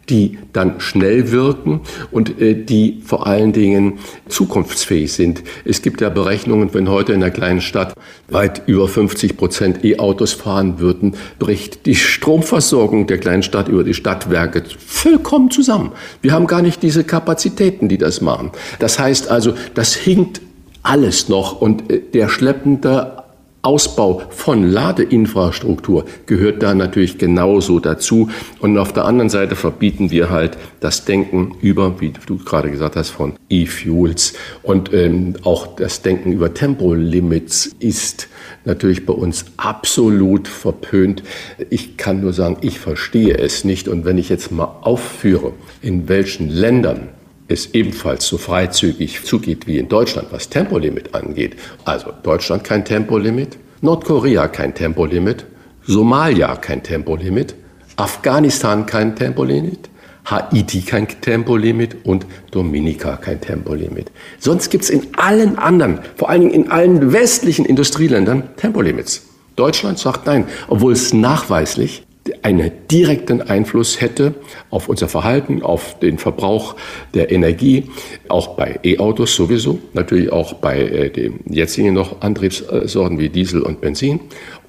die 0.10 0.38
dann 0.54 0.80
schnell 0.80 1.32
wirken 1.32 1.82
und 2.12 2.42
äh, 2.42 2.56
die 2.56 3.02
vor 3.06 3.28
allen 3.28 3.54
Dingen 3.54 4.00
zukunftsfähig 4.28 5.14
sind. 5.14 5.44
Es 5.64 5.82
gibt 5.82 6.02
ja 6.02 6.10
Berechnungen, 6.10 6.74
wenn 6.74 6.90
heute 6.90 7.14
in 7.14 7.22
einer 7.22 7.32
kleinen 7.32 7.62
Stadt 7.62 7.94
weit 8.30 8.64
über 8.66 8.88
50 8.88 9.38
Prozent 9.38 9.86
E-Autos 9.86 10.34
fahren 10.34 10.80
würden, 10.80 11.16
bricht 11.40 11.86
die 11.86 11.96
Stromversorgung 11.96 13.08
der 13.08 13.20
kleinen 13.20 13.44
Stadt 13.44 13.68
über 13.68 13.84
die 13.84 13.94
Stadtwerke 13.94 14.64
vollkommen 14.86 15.52
zusammen. 15.52 15.92
Wir 16.22 16.34
haben 16.34 16.48
gar 16.48 16.62
nicht 16.62 16.84
diese 16.84 17.04
Kapazitäten, 17.04 17.88
die 17.88 17.98
das 17.98 18.22
machen. 18.22 18.52
Das 18.80 19.00
heißt 19.00 19.30
also, 19.30 19.54
das 19.74 19.94
hinkt 19.94 20.42
alles 20.84 21.30
noch 21.30 21.62
und 21.62 21.92
äh, 21.92 22.00
der 22.00 22.30
schleppende 22.30 23.21
Ausbau 23.64 24.24
von 24.30 24.64
Ladeinfrastruktur 24.64 26.06
gehört 26.26 26.64
da 26.64 26.74
natürlich 26.74 27.18
genauso 27.18 27.80
dazu. 27.80 28.30
Und 28.60 28.78
auf 28.78 28.92
der 28.92 29.06
anderen 29.06 29.30
Seite 29.30 29.56
verbieten 29.56 30.10
wir 30.10 30.30
halt 30.30 30.58
das 30.80 31.06
Denken 31.06 31.56
über, 31.62 32.02
wie 32.02 32.12
du 32.26 32.38
gerade 32.38 32.72
gesagt 32.72 32.96
hast, 32.96 33.10
von 33.10 33.34
E-Fuels. 33.50 34.34
Und 34.64 34.94
ähm, 34.94 35.36
auch 35.44 35.76
das 35.76 36.02
Denken 36.02 36.32
über 36.32 36.54
Tempolimits 36.54 37.76
ist 37.80 38.28
natürlich 38.66 39.06
bei 39.06 39.14
uns 39.14 39.46
absolut 39.58 40.48
verpönt. 40.48 41.22
Ich 41.70 41.98
kann 41.98 42.22
nur 42.22 42.34
sagen, 42.34 42.58
ich 42.62 42.80
verstehe 42.80 43.38
es 43.38 43.64
nicht. 43.64 43.88
Und 43.88 44.06
wenn 44.06 44.18
ich 44.18 44.30
jetzt 44.30 44.52
mal 44.52 44.80
aufführe, 44.82 45.54
in 45.82 46.10
welchen 46.10 46.50
Ländern 46.50 47.10
es 47.52 47.74
ebenfalls 47.74 48.26
so 48.26 48.38
freizügig 48.38 49.24
zugeht 49.24 49.68
wie 49.68 49.78
in 49.78 49.90
Deutschland, 49.90 50.30
was 50.32 50.50
Tempolimit 50.50 51.14
angeht. 51.14 51.56
Also 51.86 52.12
Deutschland 52.24 52.64
kein 52.64 52.86
Tempolimit, 52.86 53.58
Nordkorea 53.82 54.48
kein 54.48 54.74
Tempolimit, 54.74 55.46
Somalia 55.86 56.56
kein 56.56 56.84
Tempolimit, 56.84 57.56
Afghanistan 57.98 58.86
kein 58.86 59.16
Tempolimit, 59.16 59.90
Haiti 60.26 60.82
kein 60.82 61.08
Tempolimit 61.08 61.98
und 62.06 62.26
Dominika 62.52 63.18
kein 63.18 63.42
Tempolimit. 63.42 64.12
Sonst 64.40 64.70
gibt 64.70 64.84
es 64.84 64.90
in 64.90 65.08
allen 65.18 65.58
anderen, 65.58 66.00
vor 66.16 66.30
allen 66.30 66.42
Dingen 66.42 66.54
in 66.54 66.72
allen 66.72 67.12
westlichen 67.12 67.66
Industrieländern 67.66 68.56
Tempolimits. 68.56 69.24
Deutschland 69.56 70.00
sagt 70.00 70.28
nein, 70.28 70.46
obwohl 70.68 70.94
es 70.94 71.14
nachweislich 71.14 72.04
einen 72.44 72.72
direkten 72.90 73.42
Einfluss 73.42 74.00
hätte 74.00 74.36
auf 74.70 74.90
unser 74.90 75.08
Verhalten, 75.08 75.64
auf 75.64 75.98
den 76.00 76.20
Verbrauch 76.20 76.76
der 77.14 77.32
Energie, 77.32 77.90
auch 78.28 78.56
bei 78.56 78.80
E-Autos 78.84 79.36
sowieso, 79.36 79.80
natürlich 79.94 80.32
auch 80.32 80.54
bei 80.54 80.82
äh, 80.82 81.10
den 81.10 81.40
jetzigen 81.48 81.94
noch 81.94 82.22
Antriebssorten 82.22 83.18
wie 83.18 83.30
Diesel 83.30 83.62
und 83.62 83.82
Benzin 83.82 84.20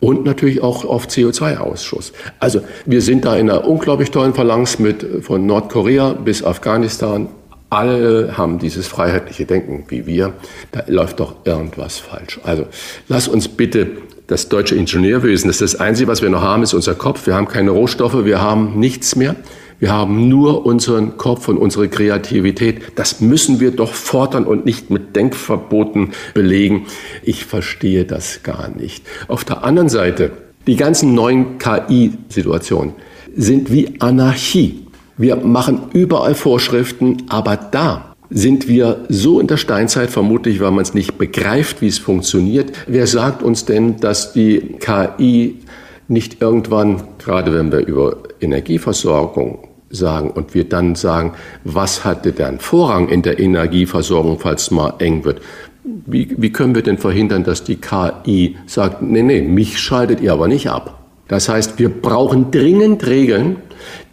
und 0.00 0.24
natürlich 0.24 0.62
auch 0.62 0.84
auf 0.84 1.06
CO2-Ausschuss. 1.06 2.12
Also 2.38 2.60
wir 2.86 3.02
sind 3.02 3.24
da 3.24 3.36
in 3.36 3.50
einer 3.50 3.68
unglaublich 3.68 4.10
tollen 4.10 4.32
Phalanx 4.32 4.78
mit 4.78 5.06
von 5.22 5.44
Nordkorea 5.44 6.14
bis 6.14 6.42
Afghanistan. 6.42 7.28
Alle 7.72 8.37
haben 8.37 8.58
dieses 8.58 8.87
freiheitliche 8.87 9.46
Denken 9.46 9.85
wie 9.88 10.04
wir. 10.04 10.35
Da 10.72 10.85
läuft 10.88 11.20
doch 11.20 11.37
irgendwas 11.44 11.98
falsch. 11.98 12.38
Also 12.44 12.66
lass 13.08 13.28
uns 13.28 13.48
bitte 13.48 13.92
das 14.26 14.50
deutsche 14.50 14.74
Ingenieurwesen, 14.74 15.48
das 15.48 15.62
ist 15.62 15.74
das 15.74 15.80
Einzige, 15.80 16.08
was 16.08 16.20
wir 16.20 16.28
noch 16.28 16.42
haben, 16.42 16.62
ist 16.62 16.74
unser 16.74 16.94
Kopf. 16.94 17.26
Wir 17.26 17.35
haben 17.35 17.48
keine 17.48 17.70
Rohstoffe, 17.70 18.26
wir 18.26 18.42
haben 18.42 18.78
nichts 18.78 19.16
mehr. 19.16 19.37
Wir 19.78 19.90
haben 19.90 20.28
nur 20.28 20.66
unseren 20.66 21.16
Kopf 21.16 21.48
und 21.48 21.56
unsere 21.56 21.88
Kreativität. 21.88 22.82
Das 22.94 23.22
müssen 23.22 23.58
wir 23.58 23.70
doch 23.70 23.94
fordern 23.94 24.44
und 24.44 24.66
nicht 24.66 24.90
mit 24.90 25.16
Denkverboten 25.16 26.12
belegen. 26.35 26.87
Ich 27.22 27.46
verstehe 27.46 28.04
das 28.04 28.42
gar 28.42 28.68
nicht. 28.68 29.04
Auf 29.28 29.44
der 29.44 29.64
anderen 29.64 29.88
Seite, 29.88 30.30
die 30.66 30.76
ganzen 30.76 31.14
neuen 31.14 31.56
KI-Situationen 31.56 32.92
sind 33.35 33.72
wie 33.72 33.94
Anarchie. 33.98 34.81
Wir 35.22 35.37
machen 35.37 35.82
überall 35.92 36.35
Vorschriften, 36.35 37.18
aber 37.28 37.56
da 37.56 38.16
sind 38.28 38.66
wir 38.66 39.04
so 39.08 39.38
in 39.38 39.46
der 39.46 39.56
Steinzeit, 39.56 40.11
vermutlich 40.11 40.58
weil 40.58 40.72
man 40.72 40.82
es 40.82 40.94
nicht 40.94 41.16
begreift, 41.16 41.80
wie 41.80 41.87
es 41.87 41.98
funktioniert. 41.98 42.72
Wer 42.88 43.06
sagt 43.06 43.40
uns 43.40 43.64
denn, 43.64 44.00
dass 44.00 44.32
die 44.32 44.78
KI 44.80 45.61
nicht 46.08 46.42
irgendwann, 46.42 47.04
gerade 47.18 47.54
wenn 47.54 47.70
wir 47.70 47.87
über 47.87 48.16
Energieversorgung 48.40 49.68
sagen 49.90 50.28
und 50.28 50.54
wir 50.54 50.68
dann 50.68 50.96
sagen, 50.96 51.35
was 51.62 52.04
hatte 52.04 52.32
denn 52.32 52.58
Vorrang 52.58 53.08
in 53.08 53.22
der 53.22 53.38
Energieversorgung, 53.38 54.40
falls 54.40 54.72
mal 54.72 54.94
eng 54.98 55.24
wird? 55.24 55.40
Wie, 55.85 56.35
wie 56.37 56.50
können 56.50 56.74
wir 56.74 56.82
denn 56.82 56.98
verhindern, 56.98 57.44
dass 57.44 57.62
die 57.62 57.76
KI 57.76 58.56
sagt, 58.66 59.02
nee, 59.02 59.22
nee, 59.22 59.42
mich 59.42 59.78
schaltet 59.78 60.20
ihr 60.20 60.32
aber 60.32 60.48
nicht 60.48 60.68
ab? 60.68 61.01
Das 61.32 61.48
heißt, 61.48 61.78
wir 61.78 61.88
brauchen 61.88 62.50
dringend 62.50 63.06
Regeln, 63.06 63.56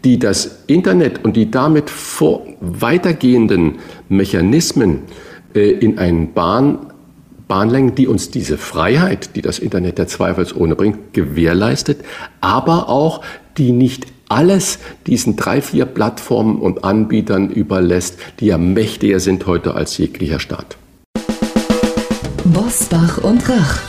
die 0.06 0.20
das 0.20 0.60
Internet 0.68 1.26
und 1.26 1.36
die 1.36 1.52
damit 1.52 1.90
vor 1.90 2.48
weitergehenden 2.62 3.80
Mechanismen 4.08 5.00
äh, 5.54 5.70
in 5.70 6.00
einen 6.00 6.32
Bahn, 6.32 6.78
Bahn 7.50 7.70
lenken, 7.70 7.96
die 7.96 8.08
uns 8.08 8.32
diese 8.32 8.58
Freiheit, 8.58 9.36
die 9.36 9.42
das 9.42 9.60
Internet 9.60 9.98
der 9.98 10.08
zweifelsohne 10.08 10.78
bringt, 10.78 11.14
gewährleistet, 11.14 12.06
aber 12.40 12.88
auch 12.88 13.22
die 13.58 13.74
nicht 13.74 14.08
alles 14.30 14.80
diesen 15.06 15.36
drei, 15.36 15.62
vier 15.62 15.88
Plattformen 15.88 16.62
und 16.62 16.86
Anbietern 16.86 17.50
überlässt, 17.50 18.18
die 18.40 18.46
ja 18.46 18.58
mächtiger 18.58 19.20
sind 19.20 19.46
heute 19.46 19.76
als 19.76 19.98
jeglicher 19.98 20.40
Staat. 20.40 20.78
Bosbach 22.46 23.18
und 23.22 23.50
Rach. 23.50 23.89